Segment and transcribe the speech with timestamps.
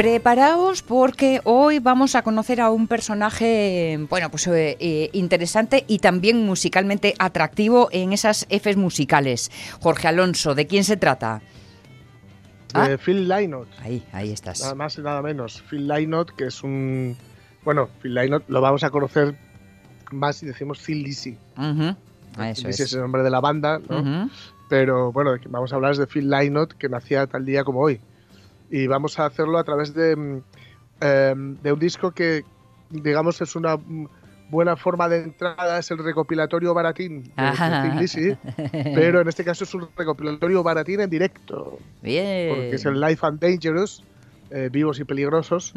[0.00, 5.98] Preparaos porque hoy vamos a conocer a un personaje, bueno, pues eh, eh, interesante y
[5.98, 9.50] también musicalmente atractivo en esas Fs musicales.
[9.78, 11.42] Jorge Alonso, ¿de quién se trata?
[12.72, 13.68] De Phil Lynott.
[13.82, 14.62] Ahí, ahí estás.
[14.62, 15.62] Nada más y nada menos.
[15.68, 17.14] Phil Lynott, que es un.
[17.62, 19.36] Bueno, Phil Lynott lo vamos a conocer
[20.12, 21.36] más si decimos Phil Lizzy.
[21.58, 21.94] Ujú,
[22.36, 22.80] Phil Eso es.
[22.80, 24.00] es el nombre de la banda, ¿no?
[24.00, 24.30] Ujú.
[24.70, 28.00] Pero bueno, vamos a hablar es de Phil Lynott, que nacía tal día como hoy.
[28.70, 30.42] Y vamos a hacerlo a través de, mm,
[31.00, 32.44] em, de un disco que,
[32.90, 33.76] digamos, es una
[34.48, 37.32] buena forma de entrada, es el recopilatorio baratín de.
[37.82, 38.36] Thin Lizzy,
[38.94, 42.48] pero en este caso es un recopilatorio baratín en directo, Bien.
[42.48, 44.02] porque es el Life and Dangerous,
[44.50, 45.72] eh, Vivos y Peligrosos,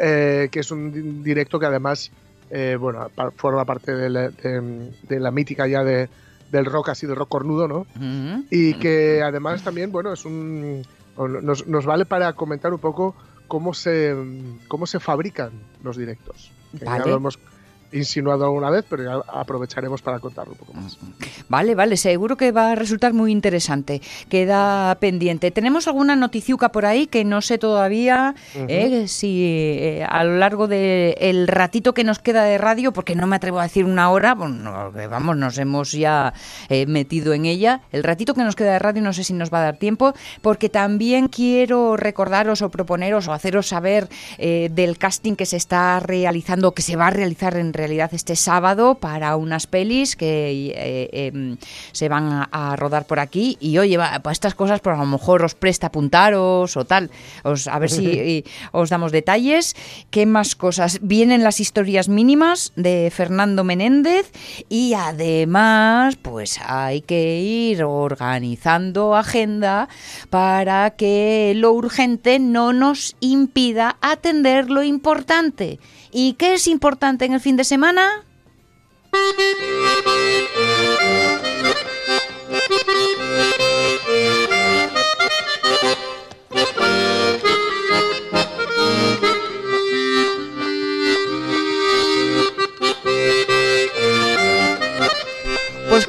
[0.00, 2.10] eh, que es un di- directo que además
[2.50, 6.08] eh, bueno, pa- forma parte de la, de- de la mítica ya de,
[6.50, 7.86] del rock así de rock cornudo, ¿no?
[8.50, 10.82] Y que además también, bueno, es un
[11.16, 13.14] nos, nos vale para comentar un poco
[13.48, 14.14] cómo se
[14.68, 16.52] cómo se fabrican los directos.
[16.72, 17.04] Vale.
[17.04, 17.38] Ya lo hemos
[17.96, 20.98] insinuado alguna vez, pero ya aprovecharemos para contarlo un poco más.
[21.48, 24.00] Vale, vale, seguro que va a resultar muy interesante.
[24.28, 25.50] Queda pendiente.
[25.50, 30.68] ¿Tenemos alguna noticiuca por ahí que no sé todavía eh, si eh, a lo largo
[30.68, 34.34] del ratito que nos queda de radio, porque no me atrevo a decir una hora,
[34.34, 36.34] bueno, que vamos, nos hemos ya
[36.68, 39.52] eh, metido en ella, el ratito que nos queda de radio no sé si nos
[39.52, 44.08] va a dar tiempo, porque también quiero recordaros o proponeros o haceros saber
[44.38, 48.96] del casting que se está realizando, que se va a realizar en realidad este sábado
[48.96, 51.56] para unas pelis que eh, em,
[51.92, 55.00] se van a, a rodar por aquí y oye, va, para estas cosas pues a
[55.00, 57.10] lo mejor os presta apuntaros o tal,
[57.44, 59.74] os, a ver si y os damos detalles.
[60.10, 60.98] ¿Qué más cosas?
[61.02, 64.30] Vienen las historias mínimas de Fernando Menéndez
[64.68, 69.88] y además pues hay que ir organizando agenda
[70.30, 75.78] para que lo urgente no nos impida atender lo importante.
[76.18, 78.24] ¿Y qué es importante en el fin de semana?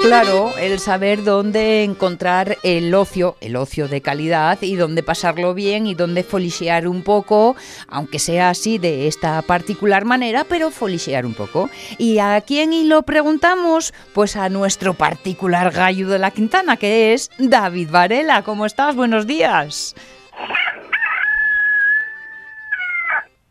[0.08, 5.86] Claro, el saber dónde encontrar el ocio, el ocio de calidad y dónde pasarlo bien
[5.86, 7.58] y dónde folisear un poco,
[7.90, 11.70] aunque sea así de esta particular manera, pero folisear un poco.
[11.98, 13.94] ¿Y a quién y lo preguntamos?
[14.14, 18.44] Pues a nuestro particular gallo de la Quintana, que es David Varela.
[18.44, 18.96] ¿Cómo estás?
[18.96, 19.94] Buenos días.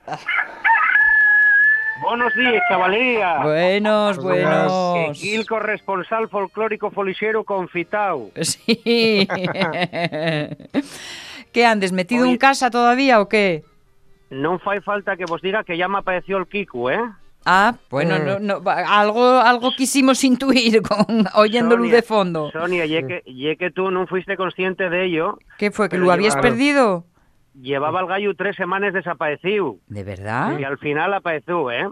[2.03, 3.39] Buenos días, chavalería.
[3.43, 5.23] Buenos, buenos.
[5.23, 8.31] El corresponsal folclórico folixero confitao.
[8.41, 9.27] Sí.
[11.53, 11.93] ¿Qué andes?
[11.93, 13.65] ¿Metido en casa todavía o qué?
[14.29, 16.99] Non fai falta que vos diga que ya me apareció el Kiku, ¿eh?
[17.47, 22.51] Ah, bueno, no, no, va- algo, algo quisimos intuir con oyendo luz Sonia, de fondo.
[22.51, 25.89] Sonia, ye que, ye que tú no fuiste consciente de ello, ¿Qué fue?
[25.89, 27.05] ¿Que lo habías llevaron- perdido?
[27.61, 29.77] Llevaba el gallo tres semanas desaparecido.
[29.89, 30.59] ¿De verdad?
[30.59, 31.89] Y al final apareció, ¿eh?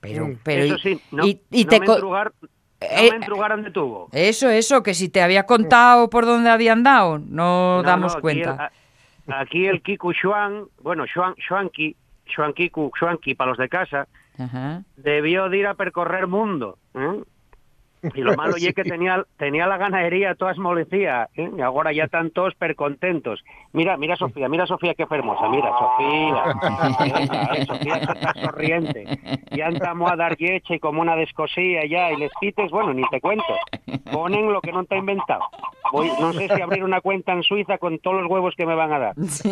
[0.00, 2.48] Pero, pero Eso y- sí, no, y, y no te me entrugar, no
[2.80, 4.08] Eh, me entrugaron de tubo.
[4.12, 8.18] Eso, eso, que si te había contado por dónde habían dado, no, No, damos no,
[8.18, 8.70] aquí cuenta.
[9.26, 11.96] el- aquí el Kiku Xuan, bueno, Xuan, Xuanqui,
[12.34, 14.06] Xuan Kiku, Xuanqui para los de casa,
[14.38, 14.82] Ajá.
[14.96, 16.78] debió de ir a percorrer mundo.
[16.94, 17.22] ¿eh?
[18.14, 18.68] Y lo malo Sí.
[18.68, 21.50] es que tenía, tenía la ganadería toda esmolecida, ¿eh?
[21.56, 23.42] y ahora ya están todos percontentos.
[23.72, 26.44] Mira, mira Sofía, mira Sofía qué hermosa, mira Sofía,
[27.54, 29.04] eh, Sofía está sonriente.
[29.50, 33.02] Ya estamos a dar leche y como una descosía ya, y les quites, bueno, ni
[33.08, 33.44] te cuento,
[34.12, 35.42] ponen lo que no te ha inventado.
[35.92, 38.74] Voy, no sé si abrir una cuenta en Suiza con todos los huevos que me
[38.74, 39.14] van a dar.
[39.28, 39.50] Sí.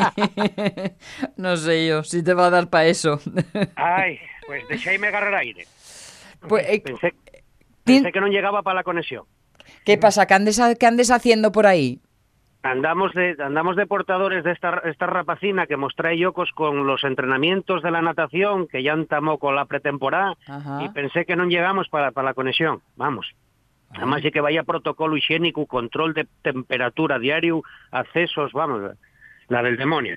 [1.36, 3.18] no sé yo si te va a dar para eso.
[3.76, 5.64] Ay, pues deixáis-me agarrar aire.
[6.48, 7.14] Pues, eh, Pensé,
[7.84, 9.24] pensé que no llegaba para la conexión.
[9.84, 10.26] ¿Qué pasa?
[10.26, 12.00] ¿Qué andes, qué andes haciendo por ahí?
[12.62, 17.04] Andamos de, andamos de portadores de esta, esta rapacina que mos trae Yocos con los
[17.04, 20.82] entrenamientos de la natación, que ya entamó con la pretemporada, Ajá.
[20.82, 22.80] y pensé que no llegamos para, para la conexión.
[22.96, 23.26] Vamos.
[23.90, 28.92] Además de que vaya protocolo higiénico, control de temperatura diario, accesos, vamos,
[29.48, 30.16] la del demonio.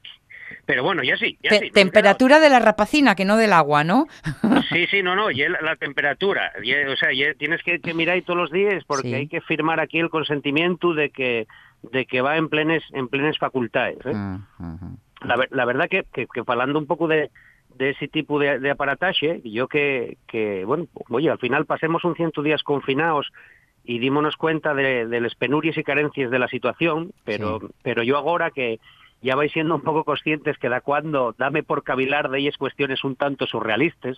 [0.66, 1.72] Pero bueno, ya sí, ya Te- sí.
[1.72, 4.08] temperatura de la rapacina, que no del agua, ¿no?
[4.70, 6.52] Sí, sí, no, no, y el- la temperatura.
[6.62, 9.14] y, o sea, y tienes que, que mirar ahí todos los días porque Sí.
[9.14, 11.48] hay que firmar aquí el consentimiento de que
[11.84, 14.00] de que va en plenes en plenes facultades.
[14.06, 14.12] ¿eh?
[14.12, 14.98] Ujú.
[15.22, 17.30] La, la verdad que, que, que hablando un poco de,
[17.76, 22.16] de ese tipo de, de aparataje, yo que, que, bueno, oye, al final pasemos un
[22.16, 23.28] ciento días confinados
[23.84, 28.18] y dímonos cuenta de, de las penurias y carencias de la situación, pero, pero yo
[28.18, 28.80] ahora que
[29.22, 33.04] ya vais siendo un poco conscientes que da cuando dame por cavilar de ellas cuestiones
[33.04, 34.18] un tanto surrealistas,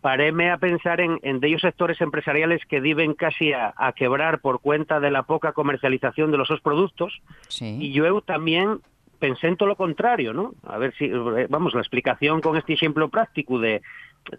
[0.00, 4.40] paréme a pensar en, en de ellos sectores empresariales que viven casi a, a quebrar
[4.40, 7.76] por cuenta de la poca comercialización de los sus productos, Sí.
[7.80, 8.80] y yo también
[9.18, 10.52] pensé en todo lo contrario, ¿no?
[10.64, 13.82] A ver si, eh, vamos, la explicación con este ejemplo práctico de,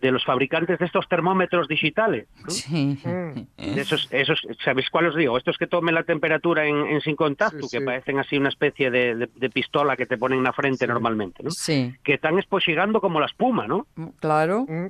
[0.02, 2.50] de los fabricantes de estos termómetros digitales, ¿no?
[2.52, 2.98] Sí.
[3.04, 3.74] Mm.
[3.76, 5.36] De esos, esos, ¿sabéis cuál os digo?
[5.38, 8.92] Estos que tomen la temperatura en, en sin contacto, Sí, que parecen así una especie
[8.92, 11.50] de, de- de pistola que te ponen en la frente normalmente, ¿no?
[11.52, 11.94] Sí.
[12.04, 13.88] Que están esposigando como la espuma, ¿no?
[14.20, 14.66] Claro.
[14.70, 14.88] Mm.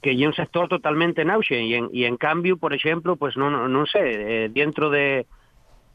[0.00, 3.36] que hay un sector totalmente en auge y en, y en cambio, por ejemplo, pues
[3.36, 5.26] no, no, no sé, eh, dentro de,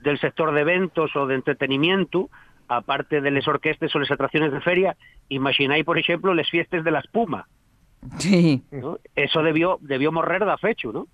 [0.02, 2.30] del sector de eventos o de entretenimiento,
[2.68, 4.96] aparte de las orquestas o las atracciones de feria,
[5.30, 7.48] imagináis, por ejemplo, las fiestas de la espuma.
[8.20, 8.64] Sí.
[8.72, 9.00] ¿no?
[9.16, 11.08] Eso debió debió morrer da fecho, ¿no?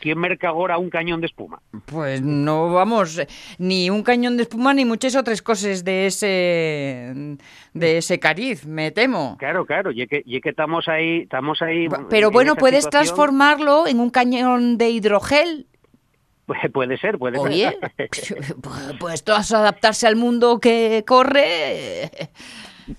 [0.00, 1.60] ¿Quién merca ahora un cañón de espuma?
[1.84, 3.20] Pues no vamos,
[3.58, 7.36] ni un cañón de espuma ni muchas otras cosas de ese
[7.74, 9.36] de ese cariz, me temo.
[9.38, 11.86] Claro, claro, y que, y que estamos ahí, estamos ahí.
[12.08, 13.04] Pero en bueno, puedes situación.
[13.14, 15.66] transformarlo en un cañón de hidrogel.
[16.46, 17.78] Pues puede ser, puede Oye,
[18.10, 18.56] ser.
[18.98, 22.10] pues todas adaptarse al mundo que corre.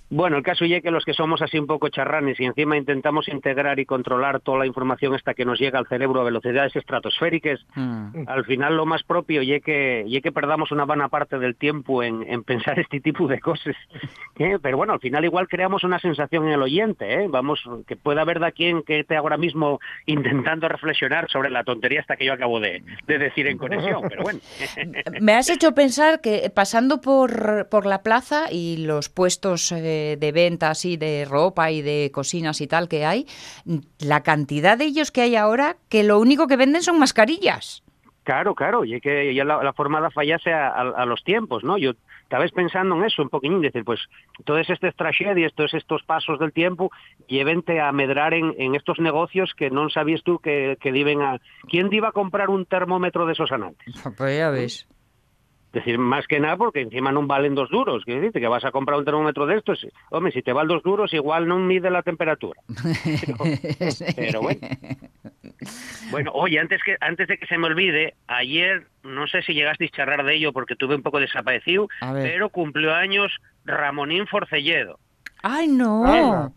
[0.09, 3.27] Bueno, el caso es que los que somos así un poco charranes y encima intentamos
[3.27, 7.59] integrar y controlar toda la información hasta que nos llega al cerebro a velocidades estratosféricas,
[7.75, 8.27] Mm.
[8.27, 12.23] al final lo más propio y que, que perdamos una buena parte del tiempo en,
[12.27, 13.75] en pensar este tipo de cosas.
[14.39, 14.57] ¿eh?
[14.61, 17.27] Pero bueno, al final igual creamos una sensación en el oyente, ¿eh?
[17.29, 22.01] vamos, que pueda haber de quien que esté ahora mismo intentando reflexionar sobre la tontería
[22.01, 24.39] hasta que yo acabo de, de decir en conexión, pero bueno.
[25.21, 30.31] Me has hecho pensar que pasando por, por la plaza y los puestos eh, de
[30.31, 33.25] venta así de ropa y de cocinas y tal que hay,
[33.99, 37.83] la cantidad de ellos que hay ahora, que lo único que venden son mascarillas.
[38.23, 41.23] Claro, claro, y es que ya la, la forma de fallarse a, a- a los
[41.23, 41.79] tiempos, ¿no?
[41.79, 43.99] Yo estaba pensando en eso un poquillín, decir, pues
[44.45, 46.91] todas estas tragedias, todos estos pasos del tiempo,
[47.27, 51.39] llévente a medrar en, en estos negocios que no sabías tú que, que diven a...
[51.67, 53.91] ¿Quién iba a comprar un termómetro de esos anantes?
[54.15, 54.87] Pues ya ves.
[55.71, 58.65] Es decir, más que nada porque encima no valen dos duros, que decirte que vas
[58.65, 61.89] a comprar un termómetro de estos, hombre, si te valen dos duros igual no mide
[61.89, 62.59] la temperatura.
[63.21, 63.37] Pero,
[64.15, 64.59] pero bueno.
[66.09, 69.91] Bueno, oye, antes que antes de que se me olvide, ayer no sé si llegasteis
[69.93, 73.31] a charlar de ello porque tuve un poco desaparecido, pero cumplió años
[73.63, 74.99] Ramonín Forcelledo.
[75.41, 76.53] ¡Ay, no!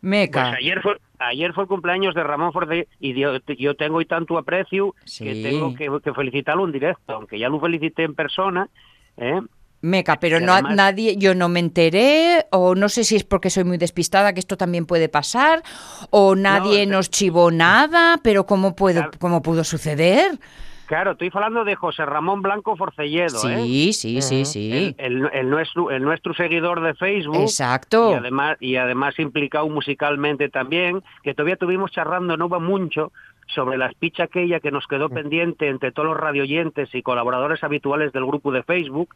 [0.00, 0.42] Meca.
[0.42, 4.06] Pues ayer fue ayer fue el cumpleaños de Ramón Forcelledo y yo, yo tengo hoy
[4.06, 5.24] tanto aprecio Sí.
[5.24, 8.68] que tengo que, que felicitarlo en directo, aunque ya lo felicité en persona,
[9.16, 9.40] ¿eh?
[9.80, 13.24] Meca, pero Y no, además- nadie, yo no me enteré, o no sé si es
[13.24, 15.62] porque soy muy despistada, que esto también puede pasar,
[16.08, 19.18] o nadie No, nos chivó nada, pero ¿cómo, puedo, Claro.
[19.20, 20.38] cómo pudo suceder?
[20.86, 23.62] Claro, estoy hablando de José Ramón Blanco Forcelledo, ¿eh?
[23.64, 24.94] Sí, sí, sí, sí.
[24.98, 27.40] El, el- el nuestro, el nuestro seguidor de Facebook.
[27.40, 28.10] Exacto.
[28.10, 33.12] Y además, y además implicado musicalmente también, que todavía tuvimos charlando no va mucho
[33.54, 38.12] sobre la picha aquella que nos quedó pendiente entre todos los radioyentes y colaboradores habituales
[38.12, 39.14] del grupo de Facebook,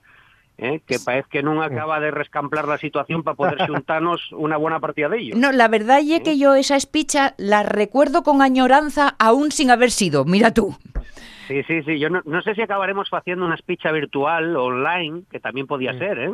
[0.58, 0.80] ¿eh?
[0.86, 5.08] que parece que no acaba de rescamplar la situación para poder juntarnos una buena partida
[5.08, 5.38] de ellos.
[5.38, 9.90] No, la verdad es que yo esa espicha la recuerdo con añoranza aún sin haber
[9.90, 10.76] sido, mira tú.
[11.48, 11.98] Sí, sí, sí.
[11.98, 16.18] Yo no, no sé si acabaremos haciendo una espicha virtual online, que también podía ser,
[16.18, 16.30] ¿eh?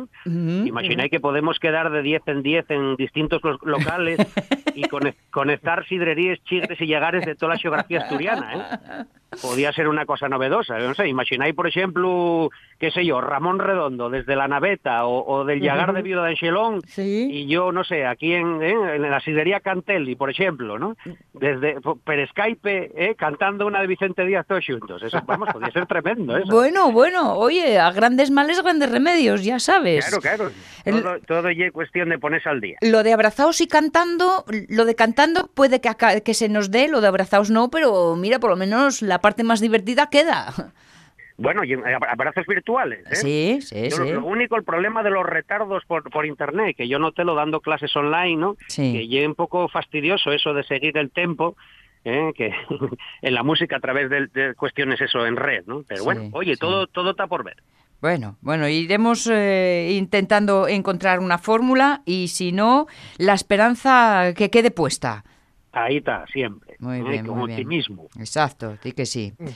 [0.67, 4.19] Imagináis que podemos quedar de 10 en 10 en distintos lo- locales
[4.75, 9.05] y conec- conectar sidrerías, chigres y llegares de toda la geografía asturiana, ¿eh?
[9.41, 12.47] Podía ser una cosa novedosa, non sei, imagináis, por exemplo,
[12.79, 16.29] qué sé yo, Ramón Redondo desde la naveta o, o del Llagar de Viuda de
[16.39, 17.27] Anxelón Sí.
[17.29, 18.95] y yo, no sé, aquí en, ¿eh?
[18.95, 20.95] en la sidrería Cantelli, por ejemplo, ¿no?
[21.33, 23.15] Desde per Skype, ¿eh?
[23.17, 25.03] cantando una de Vicente Díaz todos juntos.
[25.03, 26.47] Eso, vamos, podría ser tremendo eso.
[26.53, 30.05] Bueno, bueno, oye, a grandes males, grandes remedios, ya sabes.
[30.05, 30.51] Claro, claro.
[30.85, 32.77] El- Todo, todo ya cuestión de ponerse al día.
[32.79, 35.89] Lo de abrazaos y cantando, lo de cantando puede que,
[36.23, 39.43] que se nos dé, lo de abrazaos no, pero mira, por lo menos la parte
[39.43, 40.53] más divertida queda.
[41.37, 42.99] Bueno, y ab- abrazos virtuales.
[43.11, 43.15] ¿eh?
[43.15, 44.11] Sí, sí, Yo sí.
[44.13, 47.59] Lo, único, el problema de los retardos por, por internet, que yo noté lo dando
[47.59, 48.55] clases online, ¿no?
[48.69, 48.93] Sí.
[49.09, 51.57] Que es un poco fastidioso eso de seguir el tempo,
[52.05, 52.31] ¿eh?
[52.35, 52.53] que
[53.21, 55.83] en la música a través de, de cuestiones eso en red, ¿no?
[55.85, 56.59] Pero Sí, bueno, oye, sí.
[56.59, 57.57] todo todo está por ver.
[58.01, 64.71] Bueno, bueno, iremos eh, intentando encontrar una fórmula y si no, la esperanza que quede
[64.71, 65.25] puesta.
[65.73, 66.64] Ahí está, siempre.
[66.79, 67.03] Muy ¿eh?
[67.03, 67.59] bien, Con muy bien.
[67.59, 68.07] optimismo.
[68.19, 69.33] Exacto, di que sí.
[69.37, 69.55] Bueno.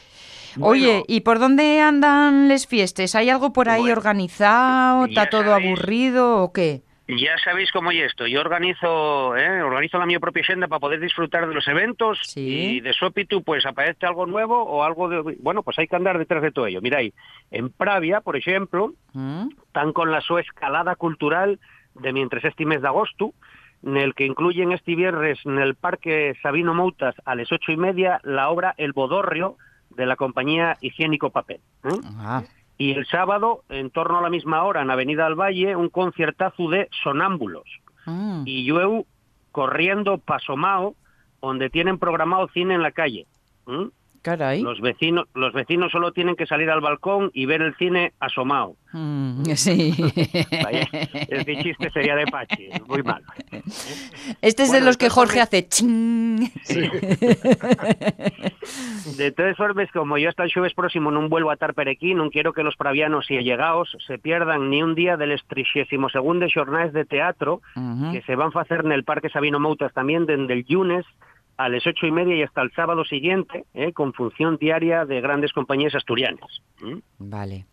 [0.61, 3.15] Oye, ¿y por dónde andan las fiestas?
[3.15, 5.05] ¿Hay algo por ahí Bueno, organizado?
[5.05, 5.67] ¿Está todo sabéis.
[5.67, 6.81] aburrido o qué?
[7.07, 8.27] Ya sabéis cómo es esto.
[8.27, 9.63] Yo organizo, ¿eh?
[9.63, 12.41] organizo la mi propia agenda para poder disfrutar de los eventos Sí.
[12.77, 15.35] y de Sopitu, pues aparece algo nuevo o algo de...
[15.39, 16.81] Bueno, pues hay que andar detrás de todo ello.
[16.81, 17.13] Miráis,
[17.49, 19.47] en Pravia, por ejemplo, ¿Mm?
[19.65, 21.59] están con la su escalada cultural
[21.95, 23.33] de mientras este mes de agosto,
[23.83, 27.77] en el que incluyen este viernes en el Parque Sabino Moutas a las ocho y
[27.77, 29.57] media la obra El Bodorrio
[29.91, 31.61] de la compañía Higiénico Papel.
[31.83, 31.99] ¿eh?
[32.17, 32.43] Ah,
[32.77, 36.69] Y el sábado, en torno a la misma hora, en Avenida del Valle, un conciertazo
[36.69, 37.65] de sonámbulos.
[38.05, 38.43] mm.
[38.45, 39.05] Y yo
[39.51, 40.95] corriendo pasomao,
[41.41, 43.25] donde tienen programado cine en la calle.
[44.21, 44.61] Caray.
[44.61, 48.75] Los vecinos, los vecinos solo tienen que salir al balcón y ver el cine asomado.
[48.93, 49.93] Mm, sí.
[50.63, 50.87] Vaya,
[51.29, 53.25] ese chiste sería de Pachi, muy malo.
[54.41, 56.51] Este es de los que Jorge hace ching.
[59.17, 62.13] De todas formas, como yo hasta el jueves próximo no vuelvo a estar per aquí,
[62.13, 66.47] no quiero que los pravianos y allegados se pierdan ni un día del 32 segundo
[66.53, 67.61] jornales de teatro
[68.11, 71.05] que se van a hacer en el Parque Sabino Moutas también desde el lunes
[71.59, 73.91] a las ocho y media y hasta el sábado siguiente, ¿eh?
[73.91, 76.61] con función diaria de grandes compañías asturianas.
[77.17, 77.65] Vale.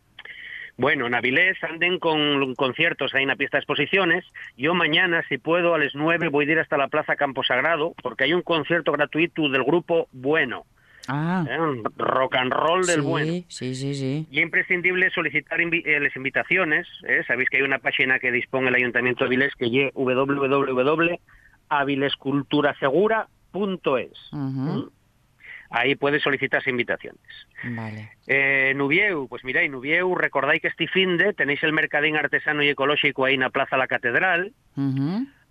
[0.76, 4.24] Bueno, en Avilés anden con conciertos en la pista de exposiciones.
[4.56, 7.94] Yo mañana, si puedo, a las nueve voy a ir hasta la Plaza Campo Sagrado
[8.02, 10.66] porque hay un concierto gratuito del grupo Bueno,
[11.08, 11.56] Ah, ¿eh?
[11.96, 13.32] rock and roll del sí, Bueno.
[13.46, 14.26] sí, sí, sí.
[14.32, 16.88] Y imprescindible solicitar invi- eh, las invitaciones.
[17.06, 17.22] ¿eh?
[17.28, 19.66] Sabéis que hay una página que dispone el Ayuntamiento de Avilés que
[22.06, 24.32] es www.avilesculturasegura.es.
[24.32, 24.92] Ujú.
[25.70, 27.20] Ahí puedes solicitar invitaciones.
[27.64, 28.10] Vale.
[28.26, 32.68] Eh, Nubieu, pues miráis, Nubieu, recordáis que este fin de tenéis el mercadín artesano y
[32.68, 34.52] ecológico ahí en la Plaza La Catedral.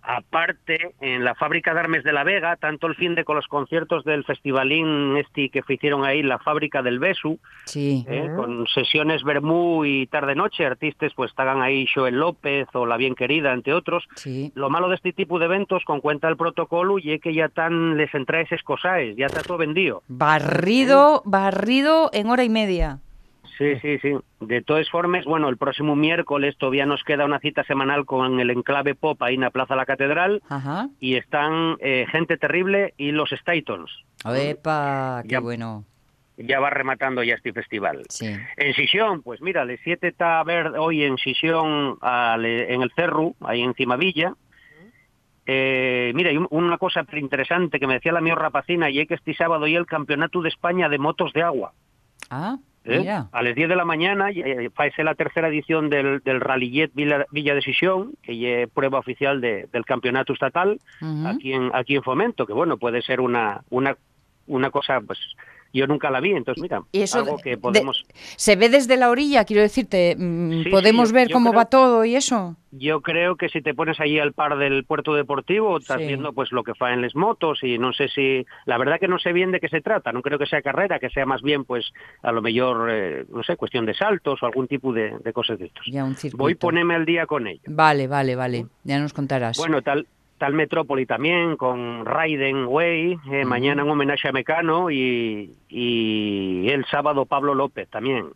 [0.08, 3.48] Aparte, en la fábrica de Armes de la Vega, tanto el fin de con los
[3.48, 8.04] conciertos del festivalín este que hicieron ahí, la fábrica del Besu, Sí.
[8.08, 8.30] ¿eh?
[8.36, 13.52] con sesiones Bermú y tarde-noche, artistas pues estaban ahí Joel López o La Bien Querida,
[13.52, 14.04] entre otros.
[14.14, 14.52] Sí.
[14.54, 17.48] Lo malo de este tipo de eventos, con cuenta el protocolo, y es que ya
[17.48, 20.02] tan les entraes escosaes, ya está todo vendido.
[20.06, 23.00] Barrido, barrido en hora y media.
[23.58, 24.12] Sí, sí, sí.
[24.40, 28.50] De todas formas, bueno, el próximo miércoles todavía nos queda una cita semanal con el
[28.50, 30.88] Enclave Pop ahí en la Plaza La Catedral Ajá.
[31.00, 33.90] y están eh, Gente Terrible y los Statons.
[34.24, 35.84] Epa, qué Ya- bueno.
[36.38, 38.02] Ya va rematando ya este festival.
[38.10, 38.26] Sí.
[38.58, 42.92] En Sisión, pues mira, el 7 está a ver hoy en Sisión, al- en el
[42.94, 44.34] Cerro, ahí en Cimavilla.
[45.46, 49.08] Eh, mira, y un- una cosa interesante que me decía la mía rapacina, y es
[49.08, 51.72] que este sábado y el Campeonato de España de Motos de Agua.
[52.30, 53.00] Ah, ¿eh?
[53.32, 57.26] A las 10 de la mañana eh, faese la tercera edición del, del Rallyet Villa,
[57.30, 60.78] Villa de Sisión, que es prueba oficial de- del campeonato estatal
[61.26, 63.96] aquí en aquí en Fomento, que bueno, puede ser una una
[64.46, 65.18] una cosa pues
[65.72, 68.04] yo nunca la vi, entonces mira, Y eso algo que de- podemos
[68.36, 71.64] se ve desde la orilla, quiero decirte, mm, Sí, podemos sí, ver cómo creo- va
[71.66, 72.56] todo y eso.
[72.78, 76.08] Yo creo que si te pones allí al par del puerto deportivo, estás Sí.
[76.08, 79.08] viendo pues lo que fa en las motos y no sé si, la verdad que
[79.08, 81.40] no sé bien de qué se trata, no creo que sea carrera, que sea más
[81.42, 81.90] bien pues
[82.22, 85.58] a lo mejor, eh, no sé, cuestión de saltos o algún tipo de, de cosas
[85.58, 85.86] de estos.
[85.90, 86.16] Ya un.
[86.34, 87.62] Voy a ponerme al día con ello.
[87.66, 88.66] Vale, vale, vale.
[88.84, 89.56] Ya nos contarás.
[89.56, 90.06] Bueno, tal
[90.38, 96.84] tal Metrópoli también, con Raiden Way, eh, mañana en homenaje a Mecano y, y el
[96.86, 98.26] sábado Pablo López también,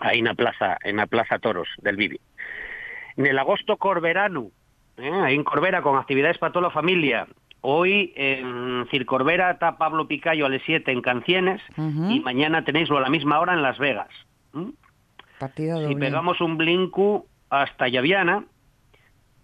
[0.00, 2.18] ahí en la plaza, en la plaza Toros del Vivi.
[3.16, 4.50] En el agosto Corberano,
[4.96, 5.10] ¿eh?
[5.10, 7.26] ahí en Corbera con actividades para toda la familia.
[7.62, 12.10] Hoy en Circorbera está Pablo Picayo a las 7 en Cancienes Ujú.
[12.10, 14.08] y mañana tenéislo a la misma hora en Las Vegas.
[14.54, 14.72] ¿m?
[15.38, 15.96] Partida Si doble.
[15.96, 18.44] pegamos un blinco hasta Llaviana,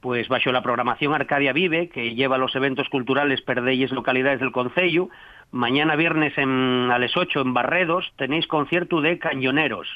[0.03, 5.09] pues bajo la programación Arcadia Vive, que lleva los eventos culturales perdelles localidades del Concello.
[5.53, 9.89] Mañana viernes en, a las 8 en Barredos tenéis concierto de cañoneros.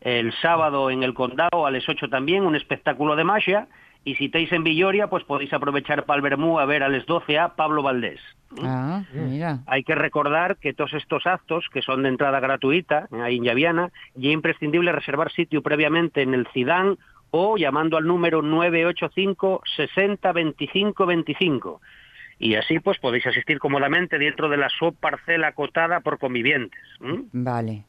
[0.00, 3.68] El sábado en el Condado a las 8 también un espectáculo de magia.
[4.02, 7.04] Y si estáis en Villoria, pues podéis aprovechar para el Bermú a ver a las
[7.04, 8.18] 12 a Pablo Valdés.
[8.62, 9.58] Ah, mira.
[9.66, 13.90] Hay que recordar que todos estos actos, que son de entrada gratuita, ahí en Llaviana,
[14.16, 16.98] y es imprescindible reservar sitio previamente en el CIDAN
[17.32, 21.80] o llamando al número 985 60 25 25.
[22.38, 26.80] Y así pues podéis asistir cómodamente dentro de la subparcela acotada por convivientes.
[27.32, 27.84] Vale.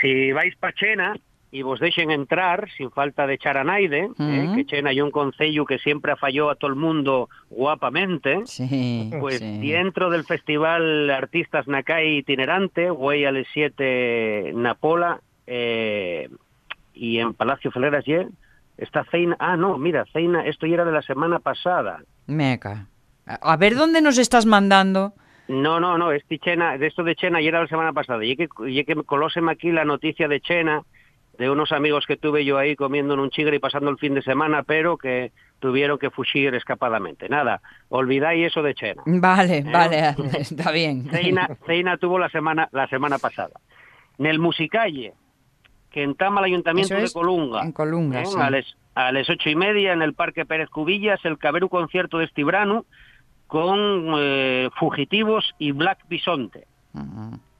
[0.00, 1.16] Si vais pa Chena
[1.50, 4.56] y vos dejen entrar sin falta de echar a naide, eh, Ujú.
[4.56, 9.10] que Chena hay un concello que siempre falló a todo el mundo guapamente, Sí.
[9.20, 9.70] pues sí.
[9.70, 16.28] dentro del festival Artistas Nakai itinerante, Güey al 7 Napola eh,
[16.94, 18.28] y en Palacio Feleras ye,
[18.78, 19.36] está Ceina.
[19.38, 22.02] Ah, no, mira, Ceina, esto ya era de la semana pasada.
[22.26, 22.86] Meca.
[23.26, 25.14] A ver dónde nos estás mandando.
[25.48, 26.10] No, no, no,
[26.42, 28.24] Chena, de esto de Chena ya era la semana pasada.
[28.24, 30.82] Y que, y que colóseme aquí la noticia de Chena,
[31.38, 34.14] de unos amigos que tuve yo ahí comiendo en un chigre y pasando el fin
[34.14, 37.28] de semana, pero que tuvieron que fugir escapadamente.
[37.28, 39.02] Nada, olvidáis eso de Chena.
[39.04, 39.64] Vale, ¿Eh?
[39.70, 41.08] vale, está bien.
[41.10, 43.60] Ceina, Ceina tuvo la semana la semana pasada.
[44.18, 45.12] En el Musicalle,
[45.94, 47.62] que entama el Ayuntamiento es de Colunga.
[47.62, 48.26] en Colunga, ¿eh?
[48.26, 48.36] sí.
[48.36, 48.64] A las
[48.96, 52.84] a las ocho y media en el Parque Pérez Cubillas, el Caberu concierto de Estibrano
[53.46, 56.66] con eh, Fugitivos y Black Bisonte.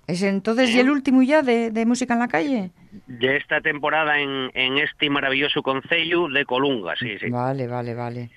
[0.06, 2.70] ¿Es entonces y el último ya de, de música en la calle?
[3.06, 7.30] De esta temporada en, en este maravilloso concello de Colunga, sí, sí.
[7.30, 8.30] Vale, vale, vale.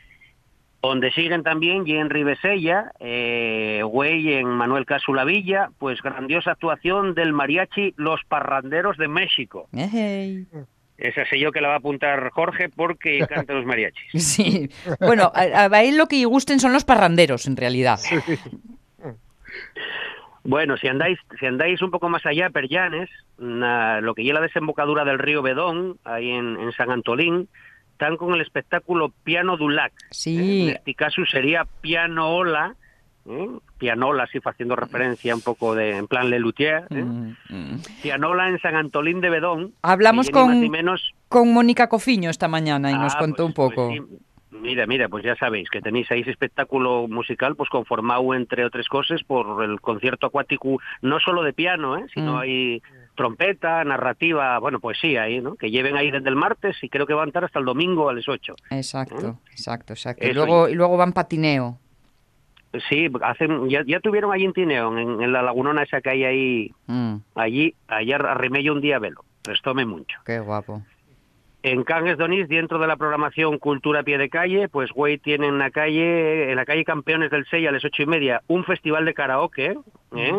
[0.82, 7.14] Donde siguen también y en Ribesella, eh, güey en Manuel Casula Villa, pues grandiosa actuación
[7.14, 9.68] del mariachi Los Parranderos de México.
[10.98, 14.24] Esa sé yo que la va a apuntar Jorge porque canta los mariachis.
[14.24, 14.70] Sí.
[15.00, 18.00] Bueno, a, a él lo que gusten son los parranderos, en realidad.
[20.44, 25.04] Bueno, si andáis, si andáis un poco más allá, Perllanes, lo que lleva la desembocadura
[25.04, 27.50] del río Bedón, ahí en, en San Antolín,
[27.98, 29.92] están con el espectáculo Piano Dulac.
[30.12, 30.70] Sí.
[30.70, 32.76] En este caso sería Pianola,
[33.28, 33.48] ¿eh?
[33.80, 37.04] Pianola, así haciendo referencia un poco de, en plan Lelutier, ¿eh?
[37.04, 37.82] Mm, mm.
[38.04, 39.74] Pianola en San Antolín de Bedón.
[39.82, 43.54] Hablamos con- ni menos Con Mónica Cofiño esta mañana y nos Ah, contó pues- un
[43.54, 43.88] poco.
[43.88, 44.17] pues sí.
[44.62, 48.88] Mira, mira, pues ya sabéis que tenéis ahí ese espectáculo musical pues conformado entre otras
[48.88, 52.06] cosas por el concierto acuático no solo de piano, ¿eh?
[52.13, 52.38] sino Mm.
[52.38, 52.82] hay
[53.17, 55.56] trompeta, narrativa, bueno, poesía ahí, ¿no?
[55.56, 58.08] Que lleven ahí desde el martes y creo que van a estar hasta el domingo
[58.10, 58.56] a las 8.
[58.71, 60.25] Exacto, exacto, exacto.
[60.25, 61.80] Y luego, y luego van patineo.
[62.89, 66.23] Sí, hacen, ya, ya tuvieron allí en Tineo, en, en la lagunona esa que hay
[66.23, 70.19] ahí, Mm, allí, ayer arrimé yo un día velo, prestóme mucho.
[70.25, 70.82] qué guapo.
[71.63, 75.49] En Cangues Donís, dentro de la programación Cultura a Pie de Calle, pues güey tienen
[75.53, 78.63] en la calle, en la calle Campeones del Sey a las ocho y media, un
[78.63, 79.75] festival de karaoke,
[80.15, 80.34] ¿eh?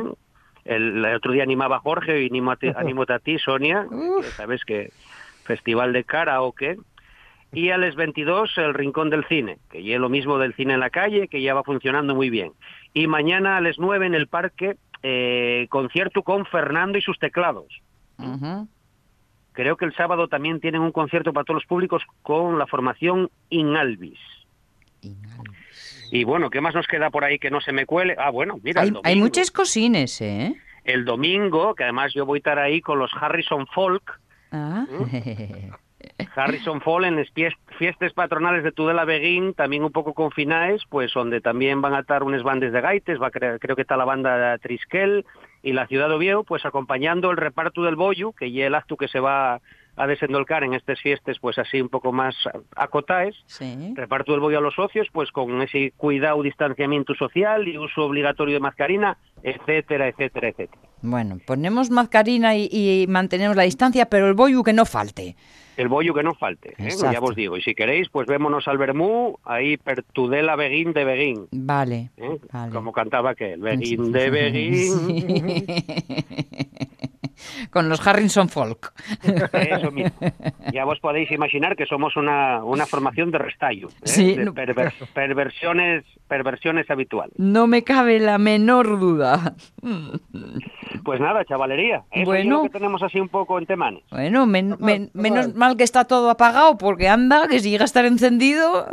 [0.69, 2.69] El, el otro día animaba Jorge y animo a ti,
[3.37, 3.87] a Sonia,
[4.21, 4.93] que sabes que
[5.45, 6.77] festival de karaoke.
[7.51, 10.75] Y a las 22 el Rincón del Cine, que ya es lo mismo del cine
[10.75, 12.53] en la calle, que ya va funcionando muy bien.
[12.93, 17.81] Y mañana a las 9 en el parque, eh, concierto con Fernando y sus teclados.
[19.53, 23.31] Creo que el sábado también tienen un concierto para todos los públicos con la formación
[23.49, 24.21] Inalvis.
[26.11, 28.15] Y bueno, ¿qué más nos queda por ahí que no se me cuele?
[28.19, 29.25] Ah, bueno, mira, Hay, el hay domingo.
[29.27, 30.55] muchas cosines, ¿eh?
[30.85, 34.87] El domingo, que además yo voy a estar ahí con los Harrison Folk, Ah.
[36.35, 41.13] Harrison Folk en las fies- fiestas patronales de Tudela Beguín, también un poco confinaes, pues
[41.13, 44.57] donde también van a estar unas bandas de gaites, va, creo que está la banda
[44.59, 45.27] Triskel
[45.63, 48.97] y la Ciudad de Oviedo, pues acompañando el reparto del bollo, que ya el acto
[48.97, 49.61] que se va
[49.99, 52.35] a desendolcar en estas fiestas, pues así un poco más
[52.77, 53.93] acotaes, sí.
[53.95, 58.55] reparto del bollo a los socios, pues con ese cuidado, distanciamiento social y uso obligatorio
[58.55, 60.83] de mascarina, etcétera, etcétera, etcétera.
[61.03, 65.37] Bueno, ponemos mascarina y, y mantenemos la distancia, pero el boyu que no falte.
[65.79, 66.89] El bollo que no falte, ¿eh?
[67.13, 67.57] Ya os digo.
[67.57, 71.47] Y si queréis, pues vémonos al Bermú, ahí per Tudela Beguín de Beguín.
[71.53, 72.11] Vale.
[72.17, 72.37] ¿eh?
[72.53, 72.73] vale.
[72.73, 75.67] Como cantaba aquel, Beguín de Beguín.
[77.71, 78.93] Con los Harrison Folk.
[79.53, 80.19] Eso mismo.
[80.73, 83.93] Ya vos podéis imaginar que somos una, una formación de restallo, ¿eh?
[84.05, 87.35] Sí, de perver- perversiones, perversiones habituales.
[87.39, 89.55] No me cabe la menor duda.
[91.05, 92.03] Pues nada, chavalería.
[92.11, 92.41] Eso Bueno.
[92.43, 94.03] es lo que tenemos así un poco en.
[94.11, 95.33] Bueno, men- men- normal.
[95.33, 98.87] menos mal que está todo apagado, porque anda, que si llega a estar encendido.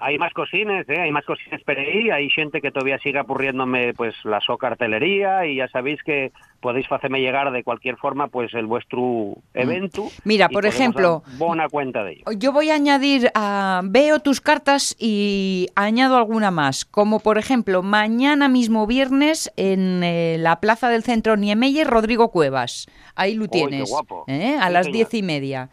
[0.00, 1.00] Hay más cosines, eh?
[1.00, 5.44] Hay más cosines per aí, hai xente que todavía siga apurriéndome pues la so cartelería
[5.44, 10.08] y ya sabéis que podéis hacerme llegar de cualquier forma pues el vuestro evento.
[10.24, 12.24] Mira, por ejemplo, buena cuenta de ello.
[12.36, 17.82] Yo voy a añadir, a veo tus cartas y añado alguna más, como por ejemplo,
[17.82, 22.86] mañana mismo viernes en eh, la plaza del centro Niemeyer, Rodrigo Cuevas.
[23.14, 24.24] Ahí lo qué tienes, guapo.
[24.28, 24.56] ¿eh?
[24.58, 24.96] a Sí, las señor.
[24.96, 25.68] diez y media.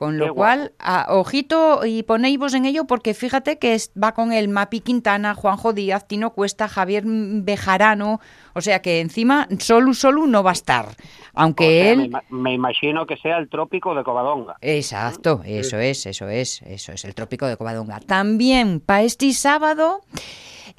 [0.00, 4.14] Con lo Qué cual, a- ojito y ponéis en ello porque fíjate que es- va
[4.14, 8.18] con el Mapi Quintana, Juanjo Díaz, Tino Cuesta, Javier Bejarano,
[8.54, 10.86] o sea que encima solo solo no va a estar,
[11.34, 12.08] aunque O sea, él...
[12.08, 14.56] me, me imagino que sea el trópico de Covadonga.
[14.62, 18.00] Exacto, eso es, eso es, eso es, el Trópico de Covadonga.
[18.00, 20.00] También para este sábado,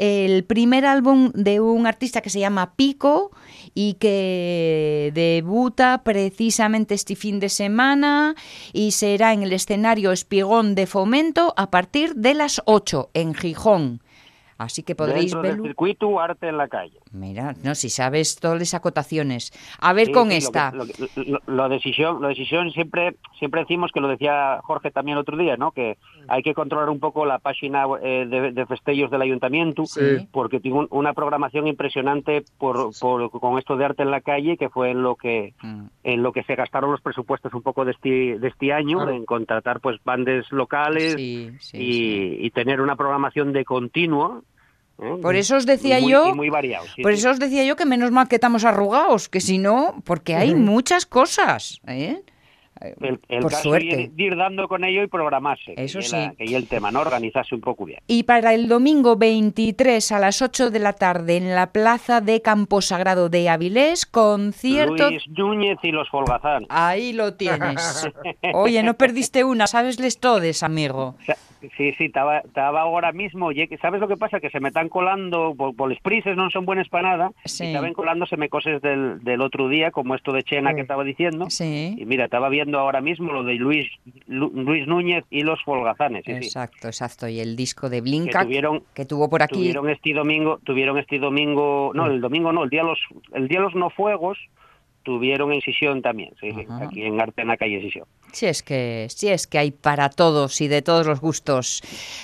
[0.02, 3.30] el primer álbum de un artista que se llama Pico
[3.76, 8.34] y que debuta precisamente este fin de semana
[8.74, 14.02] y será en el escenario Espigón de Fomento a partir de las 8 en Gijón.
[14.58, 15.66] Así que podréis verlo.
[15.66, 17.01] circuito arte en la calle.
[17.14, 19.52] Mira, no, si sabes todas las acotaciones.
[19.82, 20.72] A ver Sí, con sí, esta.
[20.72, 25.22] Lo, lo- lo decisión, lo decisión siempre, siempre decimos que lo decía Jorge también el
[25.22, 25.72] otro día, ¿no?
[25.72, 25.98] Que
[26.30, 28.66] hay que controlar un poco la página eh, de, de
[29.12, 30.28] del ayuntamiento, Sí.
[30.32, 34.56] porque tiene un- una programación impresionante por, por- con esto de arte en la calle,
[34.56, 35.86] que fue en lo que Mm.
[36.04, 39.26] en lo que se gastaron los presupuestos un poco de este, de este año, en
[39.26, 41.16] contratar pues bandes locales
[41.74, 44.44] y tener una programación de continuo.
[45.02, 45.18] ¿Eh?
[45.22, 46.86] Por eso os decía muy- yo- y muy variado.
[46.96, 47.20] sí, Por sí.
[47.20, 50.56] eso os decía yo que menos mal que estamos arrugados, que si no, porque hay
[50.56, 52.22] muchas cosas, ¿eh?
[53.00, 54.06] El, el por caso suerte.
[54.06, 55.76] es ir dando con ello y programarse.
[55.78, 56.16] Eso que sí.
[56.16, 57.02] la- que el tema, ¿no?
[57.02, 58.00] Organizarse un poco bien.
[58.08, 62.42] Y para el domingo 23 a las 8 de la tarde en la plaza de
[62.42, 65.12] Campo Sagrado de Avilés, concierto...
[65.12, 66.66] Luis Núñez y los Folgazán.
[66.70, 68.10] Ahí lo tienes.
[68.56, 71.16] Oye, no perdiste una, sabesles todes, amigo.
[71.22, 71.38] O sea,
[71.78, 74.40] Sí, sí, estaba, estaba ahora mismo, que ¿sabes lo que pasa?
[74.40, 77.64] Que se me están colando, por, prises no son buenas para nada, Sí.
[77.64, 81.46] y estaban colándoseme cosas del, del otro día, como esto de Chena que estaba diciendo,
[81.48, 83.88] y Sí, mira, estaba viendo ahora mismo lo de Luis
[84.28, 87.28] Lu- Luis Núñez y los Folgazanes, sí, sí, exacto, exacto.
[87.28, 89.56] Y el disco de que Blinka tuvieron, que tuvo por aquí...
[89.56, 93.00] tuvieron este domingo, tuvieron este domingo, no, el domingo no, el día de los,
[93.34, 94.38] el día de los no fuegos,
[95.04, 96.50] tuvieron en Sisión también, sí,
[96.82, 98.06] aquí en Arte en la calle Sisión.
[98.32, 101.82] Si es que, si es que hay para todos y de todos los gustos.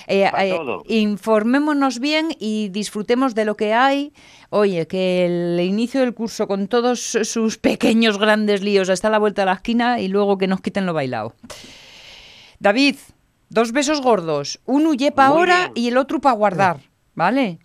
[0.08, 0.84] Eh, Pa' eh, todo.
[0.88, 4.14] informémonos bien y disfrutemos de lo que hay.
[4.50, 9.20] Oye, que el inicio del curso con todos sus pequeños grandes líos está a la
[9.20, 11.34] vuelta de la esquina y luego que nos quiten lo bailado.
[12.60, 12.96] David,
[13.50, 14.60] dos besos gordos.
[14.66, 15.72] Uno yepa Muy ahora bien.
[15.76, 16.78] y el otro para guardar,
[17.16, 17.60] ¿vale?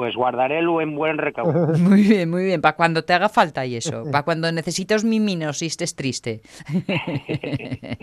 [0.00, 1.76] Pues guardarélo en buen recaudo.
[1.78, 2.62] Muy bien, muy bien.
[2.62, 4.04] Para cuando te haga falta y eso.
[4.10, 6.40] Para cuando necesites miminos y estés triste.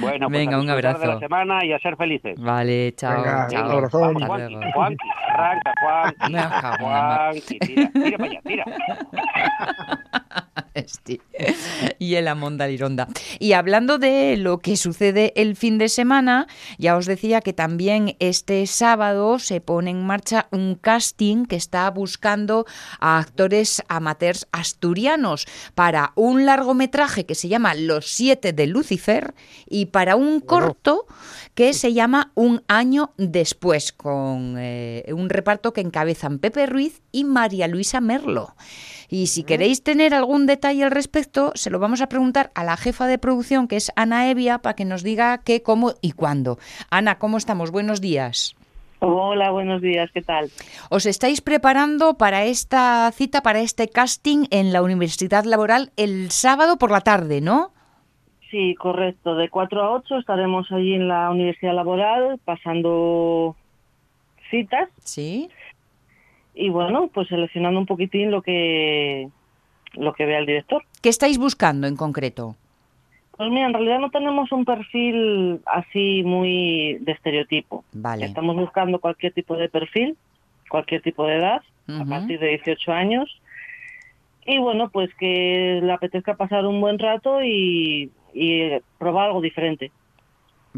[0.00, 1.06] Bueno, pues Venga, a un de abrazo.
[1.06, 2.38] la semana y a ser felices.
[2.40, 3.22] Vale, chao.
[3.22, 3.68] Venga, chao.
[3.68, 4.00] un.
[4.00, 4.54] Vamos, Juanqui.
[4.72, 8.64] Juanqui, arranca, Juanqui, me Juanqui, tira, tira para allá, tira.
[11.98, 13.08] Y el Amonda Lironda.
[13.38, 16.46] Y hablando de lo que sucede el fin de semana,
[16.78, 21.90] ya os decía que también este sábado se pone en marcha un casting que está
[21.90, 22.66] buscando
[23.00, 29.34] a actores amateurs asturianos para un largometraje que se llama Los siete de Lucifer
[29.68, 31.06] y para un corto
[31.54, 37.24] que se llama Un año después, con eh, un reparto que encabezan Pepe Ruiz y
[37.24, 38.54] María Luisa Merlo.
[39.08, 42.76] Y si queréis tener algún detalle al respecto, se lo vamos a preguntar a la
[42.76, 46.58] jefa de producción, que es Ana Evia, para que nos diga qué, cómo y cuándo.
[46.90, 47.70] Ana, ¿cómo estamos?
[47.70, 48.56] Buenos días.
[49.00, 50.50] Hola, buenos días, ¿qué tal?
[50.88, 56.78] Os estáis preparando para esta cita, para este casting en la Universidad Laboral el sábado
[56.78, 57.72] por la tarde, ¿no?
[58.50, 59.34] Sí, correcto.
[59.34, 63.54] De 4 a 8 estaremos allí en la Universidad Laboral pasando
[64.50, 65.50] citas Sí.
[66.56, 69.28] Y bueno, pues seleccionando un poquitín lo que
[69.92, 70.82] lo que vea el director.
[71.02, 72.56] ¿Qué estáis buscando en concreto?
[73.36, 77.84] Pues mira, en realidad no tenemos un perfil así muy de estereotipo.
[77.92, 78.24] Vale.
[78.24, 80.16] Estamos buscando cualquier tipo de perfil,
[80.68, 83.40] cualquier tipo de edad, a partir de 18 años.
[84.46, 89.90] Y bueno, pues que le apetezca pasar un buen rato y, y probar algo diferente.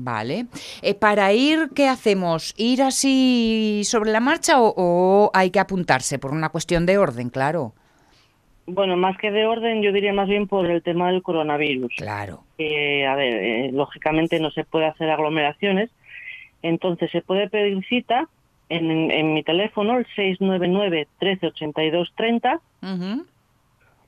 [0.01, 0.47] Vale.
[0.83, 2.55] Eh, para ir, ¿qué hacemos?
[2.57, 7.31] ¿Ir así sobre la marcha o, o hay que apuntarse por una cuestión de orden,
[7.31, 7.73] claro?
[8.71, 11.91] Bueno, más que de orden, yo diría más bien por el tema del coronavirus.
[11.97, 12.45] Claro.
[12.59, 15.91] A ver, eh, lógicamente no se puede hacer aglomeraciones,
[16.63, 18.29] entonces se puede pedir cita
[18.69, 23.25] en, en mi teléfono, el 699 1382 30 Ujú.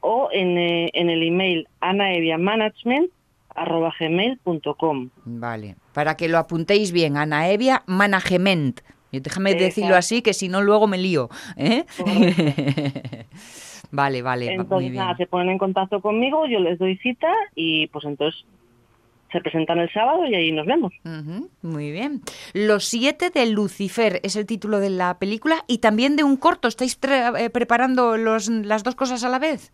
[0.00, 3.10] o en, eh, en el email anaeviamanagement
[3.54, 5.10] arroba gmail.com.
[5.24, 8.80] Vale, para que lo apuntéis bien, Anaevia Management.
[9.12, 9.64] Déjame Exacto.
[9.64, 11.28] decirlo así, que si no luego me lío.
[11.56, 11.84] ¿eh?
[13.92, 15.02] Vale, vale, muy Entonces, bien.
[15.02, 18.44] nada, se ponen en contacto conmigo, yo les doy cita y pues entonces
[19.32, 20.92] se presentan el sábado y ahí nos vemos.
[21.62, 22.20] Muy bien.
[22.52, 26.68] Los siete de Lucifer es el título de la película y también de un corto.
[26.68, 29.72] ¿Estáis eh, preparando los, las dos cosas a la vez?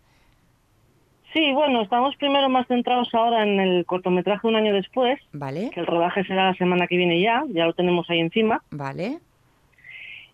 [1.37, 5.79] Sí, bueno, estamos primero más centrados ahora en el cortometraje un año después, Vale, que
[5.81, 8.63] el rodaje será la semana que viene ya, ya lo tenemos ahí encima.
[8.71, 9.19] vale.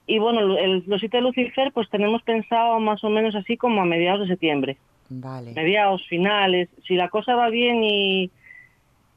[0.07, 3.81] Y bueno, el, los siete de Lucifer pues tenemos pensado más o menos así como
[3.81, 4.77] a mediados de septiembre.
[5.09, 5.51] Vale.
[5.53, 8.31] mediados, finales, si la cosa va bien y,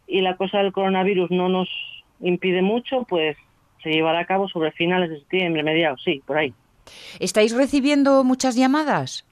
[0.08, 1.68] y la cosa del coronavirus no nos
[2.20, 3.36] impide mucho, pues
[3.82, 6.52] se llevará a cabo sobre finales de septiembre, mediados, sí, por ahí.
[7.20, 9.25] ¿Estáis recibiendo muchas llamadas?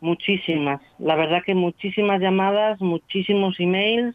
[0.00, 4.14] Muchísimas, la verdad que muchísimas llamadas, muchísimos emails,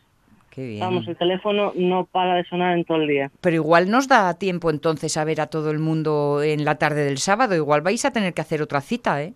[0.50, 0.80] Qué bien.
[0.80, 3.32] vamos, el teléfono no para de sonar en todo el día.
[3.42, 7.04] Pero igual nos da tiempo entonces a ver a todo el mundo en la tarde
[7.04, 7.56] del sábado.
[7.56, 9.34] Igual vais a tener que hacer otra cita, ¿eh?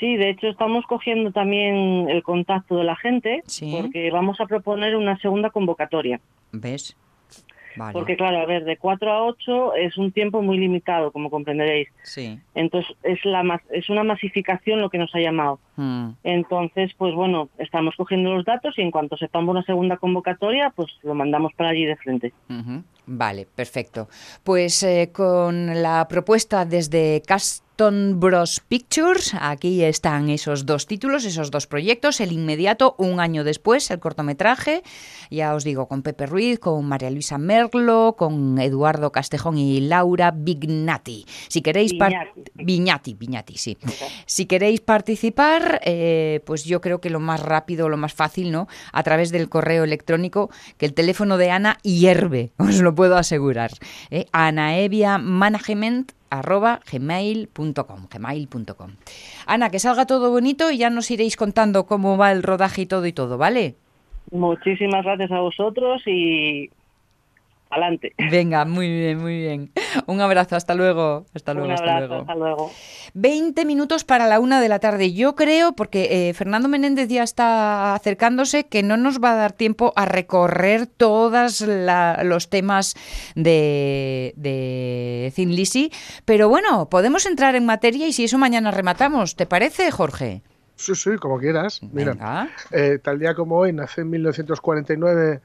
[0.00, 3.76] Sí, de hecho estamos cogiendo también el contacto de la gente Sí.
[3.80, 6.18] porque vamos a proponer una segunda convocatoria.
[6.50, 6.96] ¿Ves?
[7.76, 7.92] Vale.
[7.92, 11.88] Porque claro, a ver, de 4 a 8 es un tiempo muy limitado, como comprenderéis.
[12.02, 12.38] Sí.
[12.54, 15.58] Entonces es la es una masificación lo que nos ha llamado.
[15.76, 16.10] Mm.
[16.24, 20.90] Entonces, pues bueno, estamos cogiendo los datos y en cuanto sepamos una segunda convocatoria, pues
[21.02, 22.32] lo mandamos para allí de frente.
[23.06, 24.08] Vale, perfecto.
[24.44, 27.22] Pues eh, con la propuesta desde
[27.82, 32.20] Caston Bros Pictures, aquí están esos dos títulos, esos dos proyectos.
[32.20, 34.84] El inmediato, un año después, el cortometraje.
[35.32, 40.30] Ya os digo, con Pepe Ruiz, con María Luisa Merlo, con Eduardo Castejón y Laura
[40.30, 41.26] Vignati.
[41.48, 42.42] Si queréis Viñati.
[42.54, 43.76] Viñati, Viñati, sí.
[44.26, 48.68] Si queréis participar, eh, pues yo creo que lo más rápido, lo más fácil, ¿no?
[48.92, 53.72] A través del correo electrónico, que el teléfono de Ana hierve, os lo puedo asegurar.
[54.12, 54.26] ¿eh?
[54.30, 58.90] anaeviamanagement arroba gmail.com gmail.com
[59.46, 62.86] Ana, que salga todo bonito y ya nos iréis contando cómo va el rodaje y
[62.86, 63.76] todo y todo, ¿vale?
[64.30, 66.70] Muchísimas gracias a vosotros y
[67.72, 68.12] adelante.
[68.30, 69.72] Venga, muy bien, muy bien.
[70.06, 71.26] Un abrazo, hasta luego.
[71.34, 72.14] Hasta luego, Un hasta luego.
[72.20, 72.70] hasta luego.
[73.14, 75.12] 20 minutos para la una de la tarde.
[75.12, 79.52] Yo creo, porque eh, Fernando Menéndez ya está acercándose, que no nos va a dar
[79.52, 82.94] tiempo a recorrer todos los temas
[83.34, 85.90] de, de Thin Lizzy.
[86.24, 89.36] Pero bueno, podemos entrar en materia y si eso mañana rematamos.
[89.36, 90.42] ¿Te parece, Jorge?
[90.76, 91.80] Sí, sí, como quieras.
[91.92, 92.48] Mira, Venga.
[92.72, 95.40] eh, tal día como hoy, nace en 1949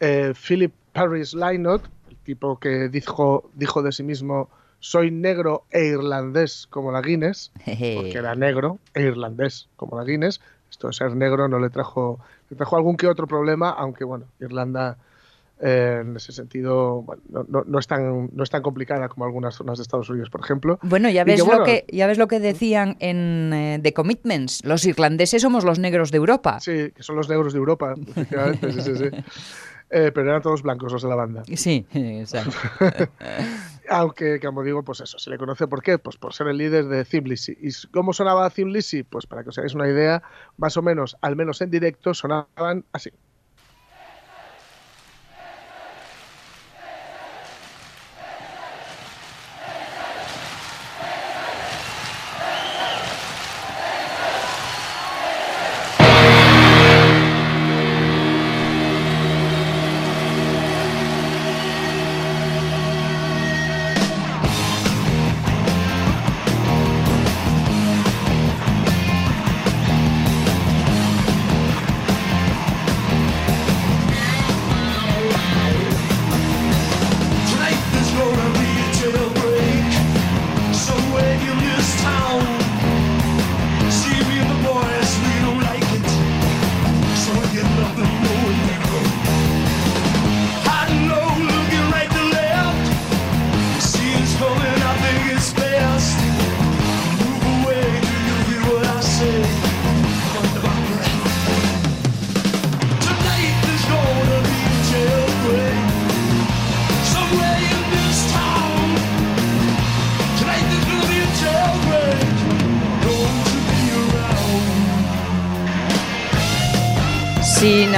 [0.00, 4.48] eh, Philip Paris Lynott, el tipo que dijo, dijo de sí mismo
[4.80, 7.52] soy negro e irlandés como la Guinness,
[7.94, 10.40] porque era negro e irlandés como la Guinness.
[10.70, 12.18] Esto de ser negro no le trajo,
[12.50, 14.96] le trajo algún que otro problema, aunque bueno, Irlanda
[15.60, 19.24] eh, en ese sentido bueno, no, no- no es tan, no es tan complicada como
[19.24, 20.80] algunas zonas de Estados Unidos, por ejemplo.
[20.82, 23.92] Bueno, ya ves, que, bueno, lo que, ya ves lo que decían en eh, The
[23.92, 24.64] Commitments.
[24.64, 26.58] Los irlandeses somos los negros de Europa.
[26.58, 29.04] Sí, que son los negros de Europa, efectivamente, sí, sí, sí.
[29.94, 31.42] Eh, pero eran todos blancos los de la banda.
[31.54, 32.56] Sí, exacto.
[33.90, 36.86] Aunque, como digo, pues eso, se le conoce por qué, pues por ser el líder
[36.86, 37.58] de Thin Lizzy.
[37.60, 39.02] ¿Y cómo sonaba Thin Lizzy?
[39.02, 40.22] Pues para que os hagáis una idea,
[40.56, 43.10] más o menos, al menos en directo, sonaban así.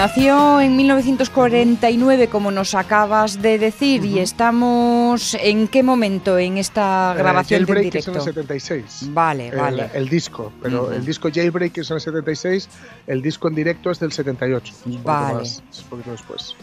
[0.05, 7.14] Nació en 1949, como nos acabas de decir, y estamos en qué momento en esta
[7.14, 8.29] Eh, grabación de Jailbreak es en directo.
[8.29, 9.09] el 76.
[9.14, 9.90] Vale, El- vale.
[9.95, 12.69] El, disco, pero el disco Jailbreak es en el 76,
[13.07, 14.75] el disco en directo es del 78.
[14.75, 15.35] Es un poquito Vale.
[15.38, 16.55] más- es un poquito después.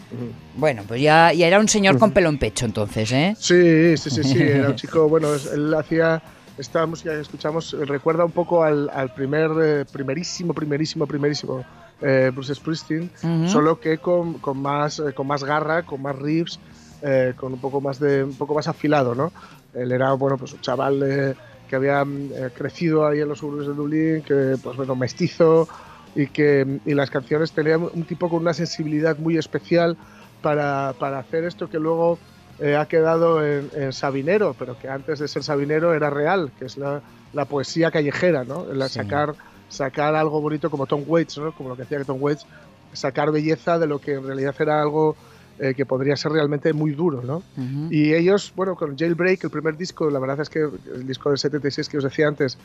[0.56, 3.34] Bueno, pues ya, ya era un señor con pelo en pecho entonces, ¿eh?
[3.40, 4.40] Sí, sí, sí, sí.
[4.40, 6.22] Era un chico, bueno, es- él hacía
[6.58, 11.64] esta música que escuchamos, eh, recuerda un poco al, al primer, eh, primerísimo, primerísimo, primerísimo
[12.02, 13.10] eh, Bruce Springsteen,
[13.44, 16.60] solo que con, con más, eh, con más garra, con más riffs,
[17.00, 19.32] eh, con un poco más de, un poco más afilado, ¿no?
[19.72, 21.36] Él era, bueno, pues un chaval
[21.66, 25.68] que había mm, crecido ahí en los suburbios de Dublín, que, pues bueno, mestizo
[26.14, 29.96] y que y las canciones tenían un tipo con una sensibilidad muy especial
[30.40, 32.20] para, para hacer esto que luego
[32.58, 36.66] eh, ha quedado en, en Sabinero, pero que antes de ser Sabinero era real, que
[36.66, 38.70] es la, la poesía callejera, ¿no?
[38.70, 38.94] El Sí.
[38.94, 39.34] sacar,
[39.72, 41.52] sacar algo bonito como Tom Waits, ¿no?
[41.52, 42.46] Como lo que hacía Tom Waits,
[42.92, 45.16] sacar belleza de lo que en realidad era algo
[45.58, 47.42] eh, que podría ser realmente muy duro, ¿no?
[47.90, 51.38] Y ellos, bueno, con Jailbreak, el primer disco, la verdad es que el disco del
[51.38, 52.58] 76 que os decía antes,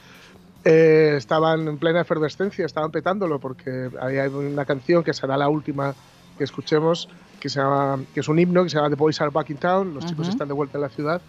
[0.66, 5.96] eh, estaban en plena efervescencia, estaban petándolo porque había una canción que será la última
[6.38, 9.32] que escuchemos, que, se llama, que es un himno que se llama The Boys Are
[9.32, 11.22] Back in Town, los chicos están de vuelta en la ciudad,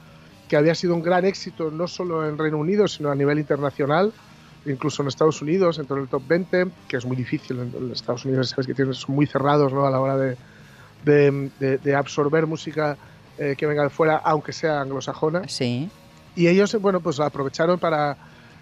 [0.49, 4.13] que había sido un gran éxito no solo en Reino Unido, sino a nivel internacional,
[4.71, 8.25] incluso en Estados Unidos, entró en el top 20, que es muy difícil, en Estados
[8.25, 9.87] Unidos sabes que son muy cerrados ¿no?
[9.87, 10.37] a la hora de,
[11.05, 12.97] de, de- de absorber música
[13.39, 15.47] eh, que venga de fuera, aunque sea anglosajona.
[15.49, 15.89] Sí.
[16.35, 18.17] Y ellos, bueno, pues aprovecharon para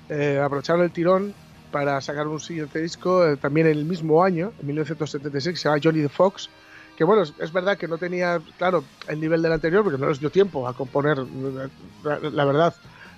[0.09, 1.35] eh, aprovecharon el tirón
[1.73, 5.69] para sacar un siguiente disco eh, también en el mismo año, en 1976, que se
[5.69, 6.49] llama Johnny the Fox.
[6.97, 10.19] Que bueno, es, verdad que no tenía, claro, el nivel del anterior, porque no les
[10.21, 11.19] dio tiempo a componer,
[12.03, 12.75] la, la verdad,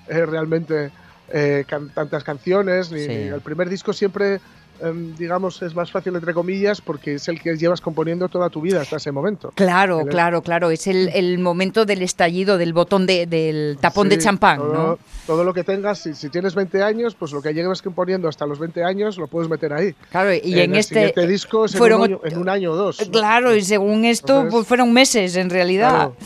[0.09, 0.91] eh, realmente
[1.33, 2.91] eh, can- tantas canciones.
[2.91, 3.09] Ni, Sí.
[3.09, 4.41] ni- el primer disco siempre,
[4.81, 8.61] em, digamos, es más fácil, entre comillas, porque es el que llevas componiendo toda tu
[8.61, 9.53] vida hasta ese momento.
[9.57, 10.71] Claro, El- claro, claro.
[10.71, 14.99] Es el, el momento del estallido, del botón de, del tapón de champán, todo, ¿no?
[15.27, 18.47] Todo lo que tengas, si, si tienes 20 años, pues lo que lleves componiendo hasta
[18.47, 19.95] los 20 años lo puedes meter ahí.
[20.11, 21.13] Claro, y en, este.
[21.27, 23.05] disco es en fueron un año- ot- en un año o dos.
[23.05, 23.11] ¿no?
[23.11, 25.91] Claro, y según esto, Entonces, pues fueron meses en realidad.
[25.91, 26.17] Claro.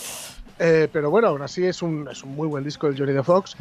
[0.64, 3.22] Eh, pero bueno, aún así es un, es un muy buen disco el Johnny the
[3.24, 3.56] Fox.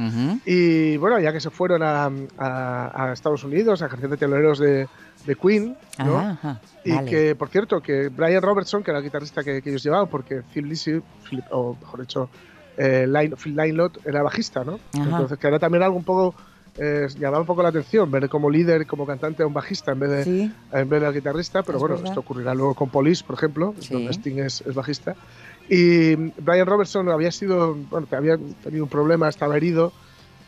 [0.46, 4.60] Y bueno, ya que se fueron a, a- a Estados Unidos a ejercer de teloneros
[4.60, 4.88] de,
[5.26, 6.20] de Queen, ¿no?
[6.20, 7.10] Ajá, Y vale.
[7.10, 10.44] que, por cierto, que Brian Robertson, que era el guitarrista que, que ellos llevaban, porque
[10.54, 12.30] Phil Philip- o mejor dicho,
[12.78, 14.80] eh, Lyle- Phil Lynott era bajista, ¿no?
[14.94, 15.04] Ajá.
[15.04, 16.36] Entonces, que era también algo un poco,
[16.78, 20.00] eh, llamaba un poco la atención, ver como líder, como cantante a un bajista en
[20.00, 20.54] vez de, Sí.
[20.72, 22.10] en vez del guitarrista, pero Es bueno, verdad.
[22.12, 23.94] esto ocurrirá luego con Police, por ejemplo, Sí.
[23.94, 25.16] donde Sting es, es bajista.
[25.70, 29.94] Y Brian Robertson había sido, bueno, había tenido un problema, estaba herido,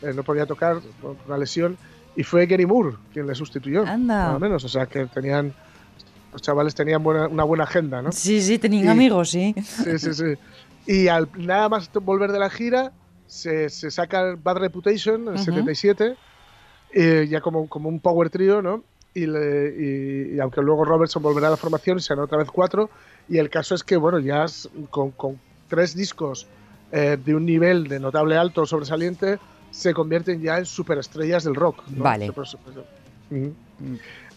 [0.01, 1.77] eh, no podía tocar por una lesión,
[2.15, 4.25] y fue Gary Moore quien le sustituyó, Anda.
[4.25, 4.63] nada menos.
[4.63, 5.53] O sea, que tenían,
[6.31, 8.11] los chavales tenían buena- una buena agenda, ¿no?
[8.11, 9.55] Sí, sí, tenían Y- amigos, sí.
[9.63, 10.33] Sí, sí, sí.
[10.85, 12.91] Y al nada más volver de la gira,
[13.25, 15.43] se, se saca Bad Reputation en el Ujú.
[15.45, 16.15] 77,
[16.91, 18.83] eh, ya como, como un power trio, ¿no?
[19.15, 22.89] Y, le- y- y aunque luego Robertson volverá a la formación, serán otra vez cuatro.
[23.29, 26.47] Y el caso es que, bueno, ya es- con, con tres discos
[26.91, 29.39] eh, de un nivel de notable alto sobresaliente,
[29.71, 31.81] se convierten ya en superestrellas del rock.
[31.87, 32.03] ¿no?
[32.03, 32.29] Vale.
[32.29, 33.53] Ujú.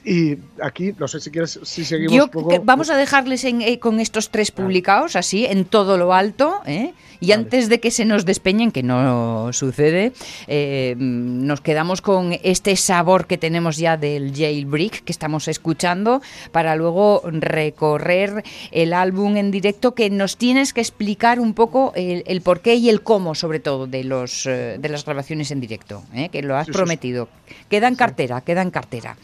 [0.05, 3.61] Y aquí, no sé si quieres, si seguimos Yo un poco- vamos a dejarles en-
[3.61, 6.95] eh, con estos tres publicados, así, en todo lo alto, ¿eh?
[7.21, 7.43] Y Vale.
[7.43, 10.13] antes de que se nos despeñen, que no sucede,
[10.47, 16.21] eh, nos quedamos con este sabor que tenemos ya del jailbreak que estamos escuchando,
[16.53, 22.23] para luego recorrer el álbum en directo, que nos tienes que explicar un poco el,
[22.27, 26.03] el porqué y el cómo, sobre todo, de, los, eh, de las grabaciones en directo,
[26.15, 26.29] ¿eh?
[26.31, 26.79] que lo has Sí, sí, sí.
[26.79, 27.29] prometido.
[27.69, 29.17] Queda en cartera, queda en cartera.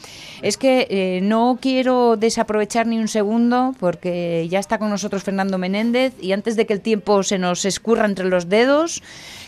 [0.43, 5.59] Es que eh, no quiero desaprovechar ni un segundo porque ya está con nosotros Fernando
[5.59, 9.03] Menéndez y antes de que el tiempo se nos escurra entre los dedos,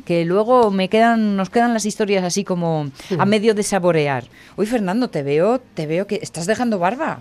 [0.04, 4.24] que luego me quedan, nos quedan las historias así como a medio de saborear.
[4.56, 7.20] Uy, Fernando, te veo, te veo que estás dejando barba.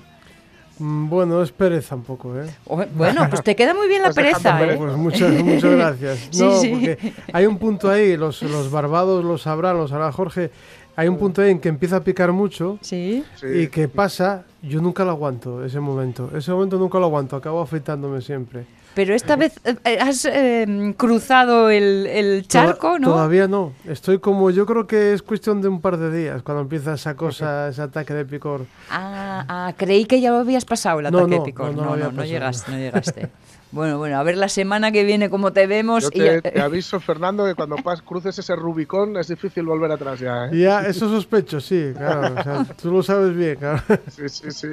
[0.79, 2.47] Mm, Bueno, es pereza un poco, ¿eh?
[2.95, 4.65] Bueno, pues te queda muy bien la pereza, ¿eh?
[4.65, 4.79] pereza.
[4.83, 6.19] Pues muchas, muchas gracias.
[6.31, 6.69] Sí, No, sí.
[6.69, 6.97] porque
[7.31, 10.49] hay un punto ahí, los, los barbados lo sabrán, lo sabrá Jorge.
[10.95, 13.23] Hay un punto ahí en que empieza a picar mucho Sí.
[13.39, 13.45] Sí.
[13.47, 16.31] y que pasa, yo nunca lo aguanto, ese momento.
[16.35, 18.65] Ese momento nunca lo aguanto, acabo afeitándome siempre.
[18.95, 23.07] Pero esta vez eh, eh, has eh, cruzado el, el charco, Toda- ¿no?
[23.09, 23.73] Todavía no.
[23.87, 27.15] Estoy como, yo creo que es cuestión de un par de días cuando empieza esa
[27.15, 28.65] cosa, ese ataque de picor.
[28.91, 31.75] Ah, ah, creí que ya lo habías pasado el No, ataque no, picor.
[31.75, 33.29] no, no No, llegaste, no llegaste.
[33.73, 36.03] Bueno, bueno, a ver la semana que viene cómo te vemos.
[36.03, 39.91] Yo y- te, te aviso, Fernando, que cuando pas, cruces ese Rubicón es difícil volver
[39.91, 40.45] atrás ya.
[40.45, 40.49] ¿eh?
[40.59, 42.35] Ya, eso sospecho, sí, claro.
[42.39, 43.81] o sea, tú lo sabes bien, claro.
[44.11, 44.67] Sí, sí, sí.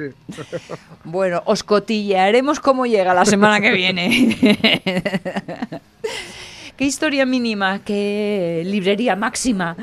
[1.03, 4.37] Bueno, os cotillearemos cómo llega la semana que viene.
[6.77, 9.75] ¿Qué historia mínima, qué librería máxima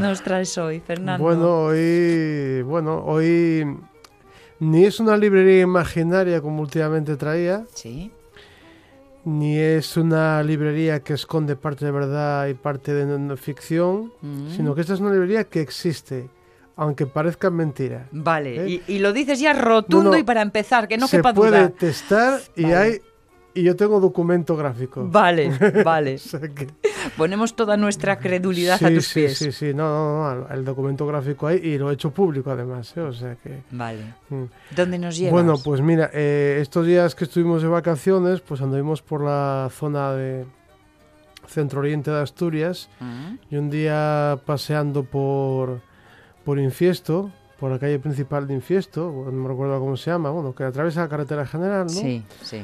[0.00, 1.22] nos traes hoy, Fernando?
[1.22, 3.64] Bueno, hoy, bueno, hoy
[4.60, 8.10] ni es una librería imaginaria como últimamente traía, Sí.
[9.24, 14.50] Ni es una librería que esconde parte de verdad y parte de ficción, Mm.
[14.56, 16.28] sino que esta es una librería que existe,
[16.76, 18.08] aunque parezca mentira.
[18.12, 18.82] Vale, ¿Eh?
[18.86, 20.18] y, y lo dices ya rotundo No, no.
[20.18, 21.68] y para empezar, que no Se quepa puede duda.
[21.70, 22.76] testar y Vale.
[22.76, 23.00] hay
[23.56, 25.06] y yo tengo documento gráfico.
[25.08, 25.48] Vale,
[25.84, 26.16] vale.
[26.16, 26.66] O sea que-
[27.16, 29.38] Ponemos toda nuestra credulidad sí, a tus sí, pies.
[29.38, 32.92] sí, sí, no, no, no, el documento gráfico hay y lo he hecho público además,
[32.96, 33.00] ¿eh?
[33.00, 33.62] o sea que...
[33.70, 34.14] Vale.
[34.30, 34.42] mm.
[34.76, 35.32] ¿Dónde nos llevas?
[35.32, 40.12] Bueno, pues mira, eh, estos días que estuvimos de vacaciones, pues anduvimos por la zona
[40.12, 40.44] de
[41.46, 45.80] centro oriente de Asturias Mm, y un día paseando por,
[46.44, 47.30] por Infiesto,
[47.60, 51.02] por la calle principal de Infiesto, no me recuerdo cómo se llama, bueno, que atraviesa
[51.02, 51.92] la carretera general, ¿no?
[51.92, 52.62] Sí, sí.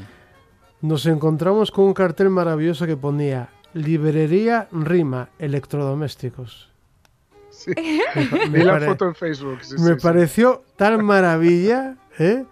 [0.82, 6.70] Nos encontramos con un cartel maravilloso que ponía Librería Rima, electrodomésticos.
[7.50, 7.72] sí.
[8.50, 9.58] Vi la pare- foto en Facebook.
[9.62, 10.02] sí, me sí, sí.
[10.02, 12.44] pareció tan maravilla, ¿eh?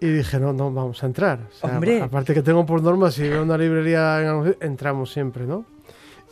[0.00, 1.40] Y dije, no, no, vamos a entrar.
[1.50, 2.02] O sea, Hombre.
[2.02, 4.20] Aparte que tengo por norma, si veo una librería,
[4.60, 5.64] entramos siempre, ¿no?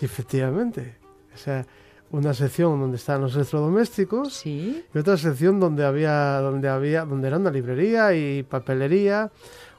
[0.01, 0.97] Y efectivamente,
[1.35, 1.65] o sea,
[2.11, 4.85] una sección donde están los electrodomésticos Sí.
[4.95, 9.31] y otra sección donde había, donde había, donde era una librería y papelería,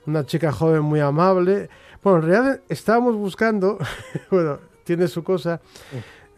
[0.08, 1.70] una chica joven muy amable.
[2.06, 3.80] Bueno, en realidad estábamos buscando,
[4.32, 5.60] bueno, tiene su cosa.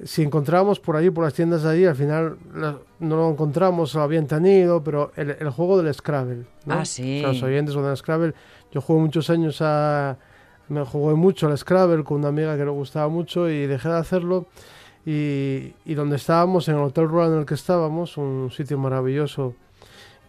[0.03, 3.93] Si encontrábamos por allí, por las tiendas de allí, al final la- no lo encontramos,
[3.93, 6.45] lo habían tenido, pero el, el juego del Scrabble.
[6.65, 6.73] ¿no?
[6.75, 7.17] Ah, sí.
[7.17, 8.33] O sea, los oyentes con el Scrabble.
[8.71, 10.17] Yo jugué muchos años a.
[10.69, 13.97] Me jugué mucho al Scrabble con una amiga que le gustaba mucho y dejé de
[13.97, 14.45] hacerlo.
[15.05, 19.53] Y, y donde estábamos, en el Hotel Rural en el que estábamos, un sitio maravilloso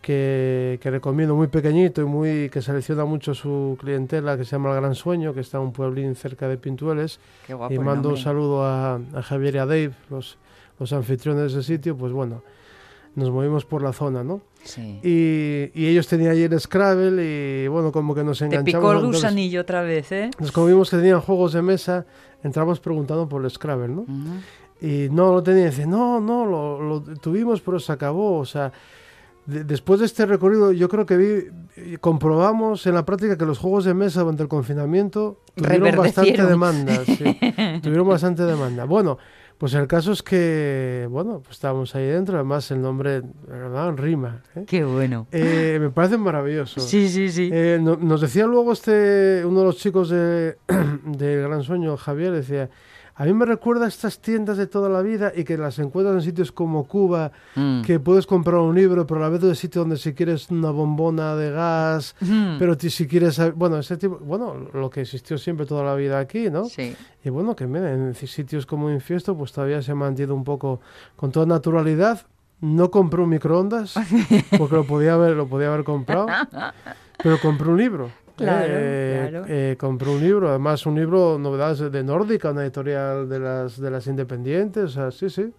[0.00, 4.70] que, que recomiendo, muy pequeñito y muy que selecciona mucho su clientela, que se llama
[4.70, 7.20] El Gran Sueño, que está en un pueblín cerca de Pintueles.
[7.46, 7.72] Qué guapo.
[7.74, 10.38] y mando un saludo a, a Javier y a Dave, los,
[10.78, 11.96] los anfitriones de ese sitio.
[11.96, 12.42] Pues bueno,
[13.14, 14.40] nos movimos por la zona, ¿no?
[14.64, 15.00] Sí.
[15.02, 18.74] Y, y ellos tenían allí el Scrabble y bueno, como que nos Te enganchamos.
[18.80, 20.24] picó el gusanillo otra vez, ¿eh?
[20.24, 22.06] Entonces, como vimos que tenían juegos de mesa,
[22.42, 24.02] entramos preguntando por el Scrabble, ¿no?
[24.02, 24.40] Ujú.
[24.80, 25.66] Y no lo tenía.
[25.66, 28.38] Dice, no, no, lo, lo tuvimos, pero se acabó.
[28.38, 28.72] O sea,
[29.48, 33.58] de- después de este recorrido, yo creo que vi, comprobamos en la práctica que los
[33.58, 36.94] juegos de mesa durante el confinamiento tuvieron bastante demanda.
[37.06, 37.38] sí.
[37.82, 38.84] tuvieron bastante demanda.
[38.84, 39.18] Bueno,
[39.58, 42.36] pues el caso es que, bueno, pues estábamos ahí dentro.
[42.36, 43.92] Además, el nombre, ¿verdad?
[43.96, 44.42] Rima.
[44.54, 44.64] ¿eh?
[44.66, 45.26] Qué bueno.
[45.32, 46.80] Eh, me parece maravilloso.
[46.80, 47.50] Sí, sí, sí.
[47.52, 50.56] Eh, no- nos decía luego este uno de los chicos de,
[51.04, 52.70] de Gran Sueño, Javier, decía,
[53.20, 56.14] a mí me recuerda a estas tiendas de toda la vida y que las encuentras
[56.14, 57.82] en sitios como Cuba, Mm.
[57.82, 60.70] que puedes comprar un libro, pero a la vez de sitio donde si quieres una
[60.70, 62.58] bombona de gas, Mm.
[62.60, 66.48] pero si quieres, bueno, ese tipo, bueno, lo que existió siempre toda la vida aquí,
[66.48, 66.66] ¿no?
[66.66, 66.94] Sí.
[67.24, 70.80] Y bueno, que en sitios como Infiesto, pues todavía se ha mantenido un poco
[71.16, 72.24] con toda naturalidad.
[72.60, 73.94] No compré un microondas,
[74.58, 76.26] porque lo podía haber, lo podía haber comprado,
[77.22, 78.10] pero compré un libro.
[78.44, 79.44] Claro, Eh, claro.
[79.48, 83.90] eh, compré un libro, además un libro, novedades de Nórdica, una editorial de las, de
[83.90, 85.52] las independientes, o sea, sí, sí.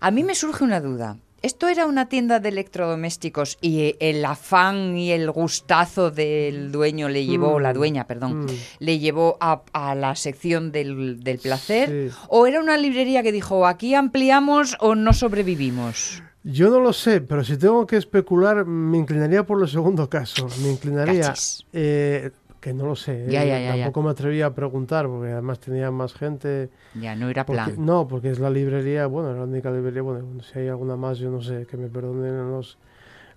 [0.00, 1.16] A mí me surge una duda.
[1.42, 7.26] ¿Esto era una tienda de electrodomésticos y el afán y el gustazo del dueño le
[7.26, 7.62] llevó, Mm.
[7.62, 8.48] la dueña, perdón, Mm.
[8.78, 12.10] le llevó a, a la sección del, del placer?
[12.10, 12.16] Sí.
[12.28, 16.22] ¿O era una librería que dijo, aquí ampliamos o no sobrevivimos?
[16.44, 20.48] Yo no lo sé, pero si tengo que especular, me inclinaría por el segundo caso.
[20.62, 21.32] Me inclinaría,
[21.72, 22.30] eh,
[22.60, 23.84] que no lo sé, Ya, eh, ya, ya, ya.
[23.84, 26.70] tampoco me atreví a preguntar, porque además tenía más gente.
[26.94, 27.86] Ya no era Porque- plan.
[27.86, 31.30] no, porque es la librería, bueno, la única librería, bueno, si hay alguna más, yo
[31.30, 32.76] no sé, que me perdonen los,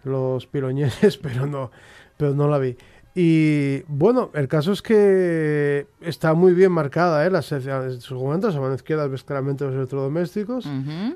[0.03, 1.69] los piloñeses, pero no,
[2.17, 2.75] pero no la vi.
[3.17, 7.31] Y bueno, el caso es que está muy bien marcada, ¿eh?
[7.31, 10.67] Las, en sus momentos, a mano izquierda ves claramente los electrodomésticos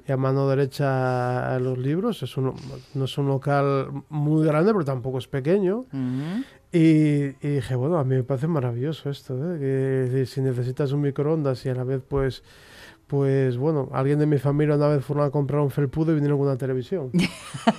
[0.07, 2.23] y a mano derecha a los libros.
[2.23, 2.53] Es un,
[2.93, 5.87] no es un local muy grande, pero tampoco es pequeño.
[6.71, 6.77] Y,
[7.41, 9.59] y dije, bueno, a mí me parece maravilloso esto, ¿eh?
[9.59, 12.43] que si necesitas un microondas y a la vez, pues,
[13.09, 16.37] pues bueno, alguien de mi familia una vez fueron a comprar un felpudo y vinieron
[16.37, 17.09] con una televisión.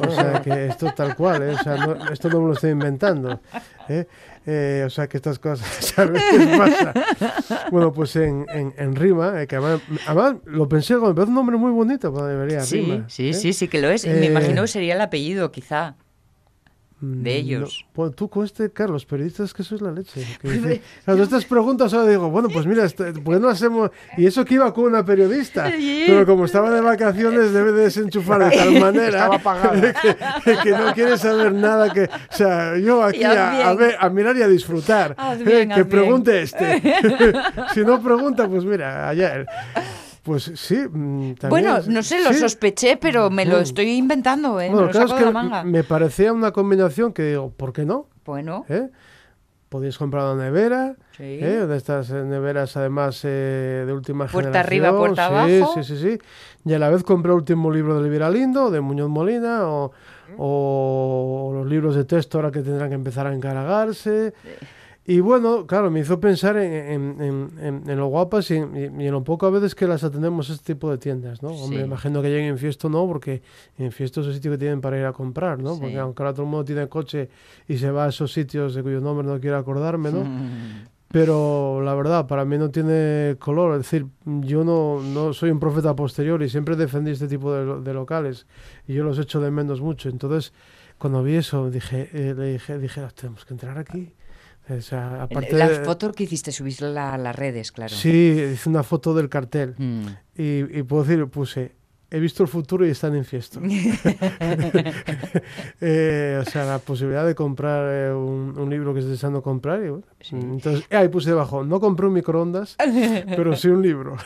[0.01, 1.55] O sea, que esto tal cual, ¿eh?
[1.55, 3.41] o sea, no- esto no me lo estoy inventando.
[3.89, 4.07] ¿eh?
[4.45, 6.95] Eh, o sea, que estas cosas a veces pasan.
[7.71, 11.35] Bueno, pues en, en, en Rima, eh, que además, además lo pensé, me parece un
[11.37, 13.05] nombre muy bonito para debería Sí, Rima.
[13.09, 14.05] sí, sí, sí que lo es.
[14.09, 15.95] Me imagino que sería el apellido, quizá.
[17.03, 17.37] Mm, de no.
[17.39, 17.87] ellos.
[17.95, 20.27] Bueno, tú con este, Carlos, los periodistas que sois la leche.
[20.43, 23.91] que dice- Cuando estas preguntas ahora digo, bueno, pues mira, este, ¿por qué no hacemos?
[24.19, 25.73] Y eso que iba con una periodista,
[26.07, 29.31] pero como estaba de vacaciones debe de desenchufar de tal manera
[30.45, 33.77] que, que no quiere saber nada que, o sea, yo aquí a, a bien.
[33.79, 35.17] ver, a mirar y a disfrutar.
[35.19, 36.83] Eh, bien, que haz pregunte este.
[37.75, 39.47] si no pregunta, pues mira, ayer.
[40.23, 40.77] Pues sí.
[40.77, 42.41] mm, también Bueno, no sé, lo sí.
[42.41, 43.63] sospeché, pero me lo Mm.
[43.63, 44.69] estoy inventando, ¿eh?
[44.69, 45.65] Bueno, me lo saco de la manga.
[45.65, 48.07] me parecía una combinación que digo, ¿por qué no?
[48.25, 48.89] Bueno, ¿Eh?
[49.71, 51.23] Podéis comprar una nevera, Sí.
[51.23, 51.65] ¿eh?
[51.67, 54.67] de estas eh, neveras además eh, de última Puerta generación.
[54.67, 55.75] arriba, puerta sí, abajo.
[55.83, 56.19] Sí, sí, sí.
[56.65, 59.93] Y a la vez compré el último libro de Elvira Lindo, de Muñoz Molina, o,
[60.39, 64.35] o los libros de texto ahora que tendrán que empezar a encargarse.
[65.11, 69.01] Y bueno, claro, me hizo pensar en, en- en- en- en lo guapas y, en-
[69.01, 71.49] y en lo poco a veces que las atendemos este tipo de tiendas, ¿no?
[71.49, 71.85] Hombre, Sí.
[71.85, 73.43] imagino que lleguen en Fiesto no, porque
[73.77, 75.75] en Fiesto es el sitio que tienen para ir a comprar, ¿no?
[75.75, 75.81] Sí.
[75.81, 77.29] Porque aunque ahora todo el mundo tiene coche
[77.67, 80.21] y se va a esos sitios de cuyo nombre no quiero acordarme, ¿no?
[80.23, 80.87] Mm.
[81.13, 83.73] Pero la verdad, para mí no tiene color.
[83.73, 87.65] Es decir, yo no, no soy un profeta posterior y siempre defendí este tipo de,
[87.65, 88.47] lo- de locales
[88.87, 90.09] y yo los echo de menos mucho.
[90.09, 90.53] Entonces,
[90.99, 94.13] cuando vi eso, dije, eh, le dije, dije, "Ah, tenemos que entrar aquí.
[94.71, 97.95] O sea, aparte la de- foto que hiciste, subirla a las redes, claro.
[97.95, 100.07] Sí, hice una foto del cartel Mm.
[100.37, 101.73] y, y puedo decir, puse,
[102.11, 103.61] he visto el futuro y están en fiesta.
[105.83, 109.83] Eh, o sea, la posibilidad de comprar eh, un, un libro que estés deseando comprar.
[109.83, 110.03] Y, bueno,
[110.33, 112.77] Entonces, ahí puse debajo, no compré un microondas,
[113.37, 114.17] pero sí un libro.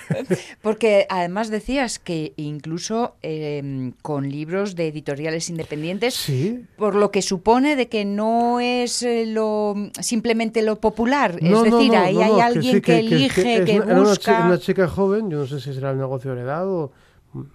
[0.63, 6.65] Porque además decías que incluso eh, con libros de editoriales independientes, Sí.
[6.77, 11.73] por lo que supone de que no es eh, lo simplemente lo popular, No, es
[11.73, 14.01] decir, no, ahí no, hay no, alguien sí, que, es elige, es que era una
[14.01, 14.17] busca.
[14.19, 16.91] chica, una chica joven, yo no sé si será el negocio heredado.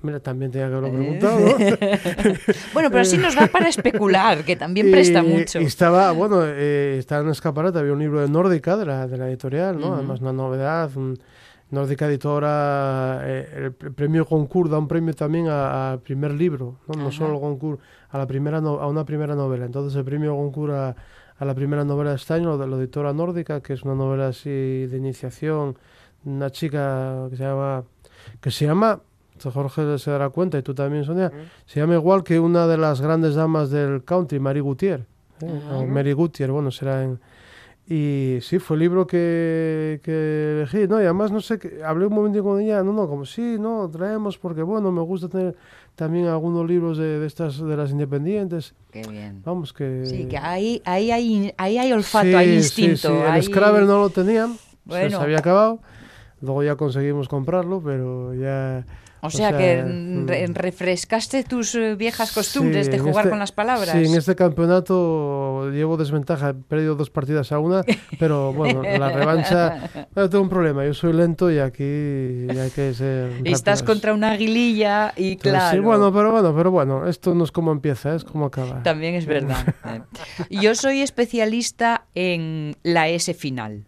[0.02, 0.78] Mira, también tenía que Eh.
[0.78, 1.40] haberlo preguntado.
[1.40, 1.56] ¿no?
[2.74, 5.60] Bueno, pero sí nos da para especular, que también presta mucho.
[5.62, 9.08] Y estaba, bueno, eh, estaba en un escaparate, había un libro de Nórdica, de la,
[9.08, 9.94] de la editorial, ¿no?
[9.96, 10.90] Además, una novedad.
[10.96, 11.18] un-
[11.72, 16.80] Nórdica Editora, eh, el pr- premio Goncourt da un premio también a- al primer libro,
[16.88, 19.66] no, no solo Goncourt, a, la primera no- a una primera novela.
[19.66, 20.96] Entonces, el premio Goncourt a,
[21.38, 24.30] a la primera novela de este año, de la editora Nórdica, que es una novela
[24.30, 25.78] así de iniciación,
[26.26, 27.84] una chica que se llama,
[28.42, 29.00] que se llama,
[29.40, 31.32] Jorge se dará cuenta, y tú también, Sonia,
[31.66, 35.06] se llama igual que una de las grandes damas del country, Mary Gutier.
[35.42, 35.62] ¿eh?
[35.74, 37.20] O Mary Gutier, bueno, será en...
[37.92, 41.00] Y sí, fue el libro que, que elegí, ¿no?
[41.02, 43.90] Y además, no sé, que hablé un momento con ella, no, no, como sí, no,
[43.90, 45.56] traemos, porque bueno, me gusta tener
[45.96, 48.76] también algunos libros de, de estas, de las independientes.
[48.92, 49.42] Qué bien.
[49.44, 50.06] Vamos, que...
[50.06, 53.08] Sí, que ahí, ahí, hay, ahí hay olfato, Sí, hay sí, instinto.
[53.08, 53.24] sí.
[53.26, 55.18] El hay- Scrabble no lo tenían, Bueno.
[55.18, 55.80] se había acabado.
[56.42, 58.86] Luego ya conseguimos comprarlo, pero ya...
[59.22, 63.30] O sea, que mm, re- refrescaste tus eh, viejas Sí, costumbres de en jugar este-
[63.32, 63.90] con las palabras.
[63.92, 67.84] Sí, en este campeonato llevo desventaja, he perdido dos partidas a una,
[68.18, 72.94] pero bueno, la revancha, bueno, tengo un problema, yo soy lento y aquí hay que
[72.94, 73.84] ser Estás rápidos.
[73.84, 75.72] contra una aguililla y Entonces, claro.
[75.78, 78.84] Sí, bueno, pero bueno, pero bueno, esto no es como empieza, es como acaba.
[78.84, 79.76] También es verdad.
[80.50, 83.86] Yo soy especialista en la S final.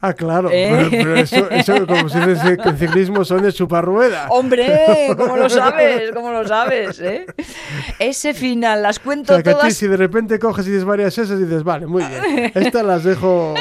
[0.00, 0.68] Ah, claro, ¿Eh?
[0.70, 4.28] pero, pero eso, eso, como se dice que en ciclismo son de chuparrueda.
[4.30, 5.08] ¡Hombre!
[5.16, 6.12] ¿Cómo lo sabes?
[6.12, 7.00] ¿Cómo lo sabes?
[7.00, 7.26] eh?
[7.98, 9.74] S final, las O cuento sea, que a ti todas.
[9.74, 13.54] si de repente coges y dices varias esas, dices, vale, muy bien, estas las dejo...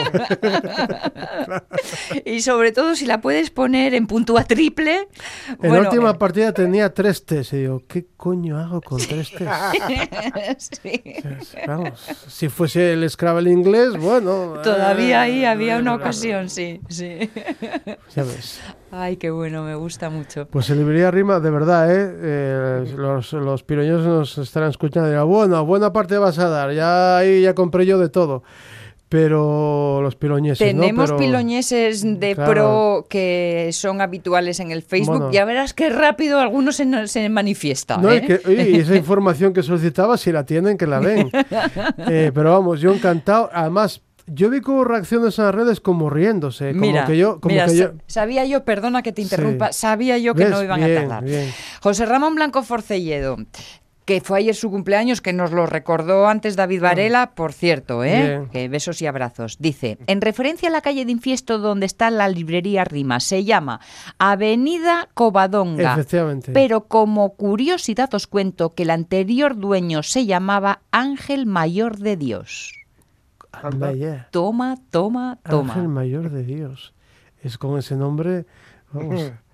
[2.23, 5.07] Y sobre todo si la puedes poner en puntúa triple.
[5.49, 8.99] En bueno, la última eh, partida tenía tres T's y digo, ¿qué coño hago con
[8.99, 10.69] tres T's?
[10.83, 11.01] sí.
[11.65, 14.53] Vamos, si fuese el Scrabble inglés, bueno...
[14.63, 15.99] Todavía ahí eh, había una eh,
[16.35, 17.29] ocasión, sí, sí.
[18.15, 18.59] Ya ves.
[18.91, 20.47] Ay, qué bueno, me gusta mucho.
[20.47, 22.15] Pues en librería rima, de verdad, ¿eh?
[22.21, 26.71] Eh, los, los piroñeros nos estarán escuchando y dirán, bueno, buena parte vas a dar,
[26.73, 28.43] ya ahí ya compré yo de todo.
[29.09, 30.81] Pero los piloñeses, ¿no?
[30.81, 32.51] Tenemos Pero- piloñeses de Claro.
[32.51, 35.15] pro que son habituales en el Facebook.
[35.17, 35.31] Bueno.
[35.31, 37.95] Ya verás qué rápido algunos se, se manifiesta.
[37.99, 38.41] No, y, ¿eh?
[38.43, 41.29] que, y esa información que solicitaba, si la tienen, que la den.
[42.09, 43.49] Eh, pero vamos, yo encantado.
[43.53, 46.69] Además, yo vi como reacciones en las redes como riéndose.
[46.73, 47.85] Como Mira, que yo, como mira, que yo...
[47.87, 49.23] sa- sabía yo, perdona que te Sí.
[49.23, 50.51] interrumpa, sabía yo que ¿Ves?
[50.51, 51.23] no iban Bien, a tardar.
[51.23, 51.51] bien.
[51.81, 53.37] José Ramón Blanco Forcelledo,
[54.05, 58.21] que fue ayer su cumpleaños, que nos lo recordó antes David Varela, por cierto, ¿eh?
[58.21, 58.49] Bien.
[58.49, 59.57] Que besos y abrazos.
[59.59, 63.81] Dice, en referencia a la calle de Infiesto donde está la librería Rima, se llama
[64.17, 65.93] Avenida Covadonga.
[65.93, 66.51] Efectivamente.
[66.53, 72.73] Pero como curiosidad os cuento que el anterior dueño se llamaba Ángel Mayor de Dios.
[73.51, 74.27] Anda ya.
[74.31, 75.73] Toma, toma, toma.
[75.73, 76.93] Ángel Mayor de Dios.
[77.41, 78.45] Es con ese nombre,
[78.91, 79.31] vamos.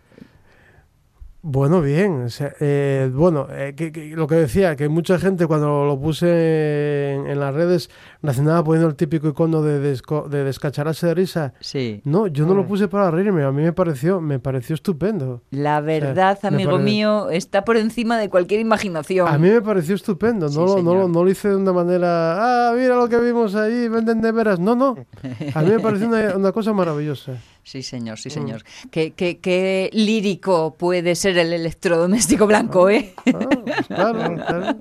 [1.45, 2.21] Bueno, bien.
[2.23, 5.99] o sea, eh, bueno, eh, que- que lo que decía, que mucha gente cuando lo
[5.99, 7.89] puse en, en las redes
[8.21, 11.53] nacional poniendo el típico icono de, desco- de descachararse de risa.
[11.59, 11.99] Sí.
[12.05, 13.43] No, yo no lo puse para reírme.
[13.43, 15.41] A mí me pareció, me pareció estupendo.
[15.51, 19.27] La verdad, amigo mío, está por encima de cualquier imaginación.
[19.27, 20.47] A mí me pareció estupendo.
[20.47, 22.69] Sí, No, lo- no, lo- no lo hice de una manera.
[22.69, 24.59] Ah, mira lo que vimos ahí, venden de veras.
[24.61, 24.95] No, no.
[25.55, 27.33] A mí me pareció una, una cosa maravillosa.
[27.63, 28.21] Sí, señor, Mm.
[28.21, 28.63] sí, señor.
[28.91, 33.13] Qué, qué- qué lírico puede ser el electrodoméstico blanco, ¿eh?
[33.33, 34.77] Ah, claro, claro.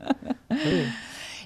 [0.50, 0.84] Sí,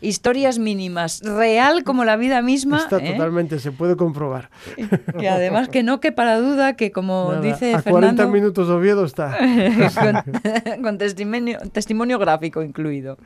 [0.01, 2.79] Historias mínimas, real como la vida misma.
[2.79, 3.13] está ¿eh?
[3.13, 4.51] totalmente, se puede comprobar.
[5.19, 7.93] Que además que no quepa la duda que como Nada, dice a 40
[8.23, 9.37] Fernando, minutos Oviedo está.
[10.75, 13.17] con, con testimonio, testimonio gráfico incluido.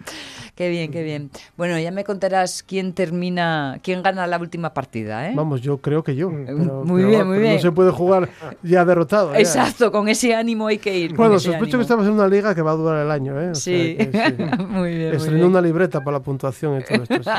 [0.54, 1.30] Qué bien, qué bien.
[1.56, 5.32] Bueno, ya me contarás quién termina, quién gana la última partida, ¿eh?
[5.34, 6.30] Vamos, yo creo que yo.
[6.30, 7.54] pero- Muy pero bien, muy bien.
[7.54, 8.28] No se puede jugar
[8.62, 9.32] ya derrotado.
[9.32, 9.38] ya.
[9.40, 11.14] Exacto, con ese ánimo hay que ir.
[11.14, 11.78] Bueno, sospecho ánimo.
[11.78, 13.50] que estamos en una liga que va a durar el año, ¿eh?
[13.50, 14.64] O sea Sí, que sí.
[14.68, 15.14] muy bien.
[15.14, 17.22] Estrenó una libreta para la puntuación y todo esto.
[17.22, 17.30] sí.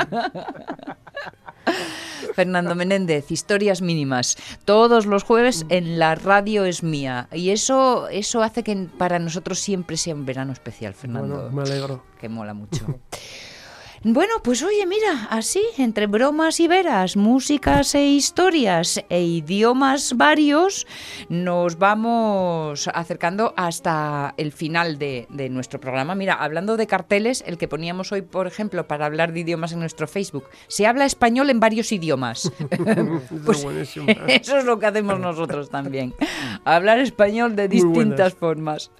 [2.34, 4.36] Fernando Menéndez, historias mínimas.
[4.64, 7.28] Todos los jueves en la radio es mía.
[7.32, 11.50] Y eso, eso hace que para nosotros siempre sea un verano especial, Fernando.
[11.50, 12.04] Bueno, me alegro.
[12.20, 12.86] que mola mucho.
[14.04, 20.88] Bueno, pues oye, mira, así, entre bromas y veras, músicas e historias e idiomas varios,
[21.28, 26.16] nos vamos acercando hasta el final de, de nuestro programa.
[26.16, 29.78] Mira, hablando de carteles, el que poníamos hoy, por ejemplo, para hablar de idiomas en
[29.78, 32.50] nuestro Facebook, se habla español en varios idiomas.
[32.70, 34.06] Eso Pues es buenísimo.
[34.26, 36.12] Eso es lo que hacemos nosotros también.
[36.64, 38.90] Hablar español de distintas formas.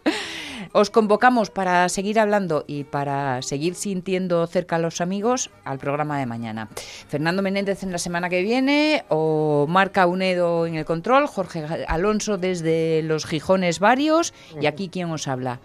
[0.73, 6.19] Os convocamos para seguir hablando y para seguir sintiendo cerca a los amigos al programa
[6.19, 6.69] de mañana.
[7.09, 12.39] Fernando Menéndez en la semana que viene o Marca Unedo en el control, Jorge Alonso
[12.39, 15.61] desde los Gijones varios y aquí quien os habla.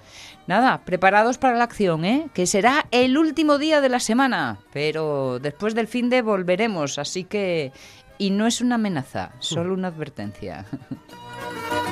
[0.46, 2.30] Nada, preparados para la acción, ¿eh?
[2.34, 7.24] que será el último día de la semana, pero después del fin de volveremos, así
[7.24, 7.72] que...
[8.20, 10.66] Y no es una amenaza, solo una advertencia.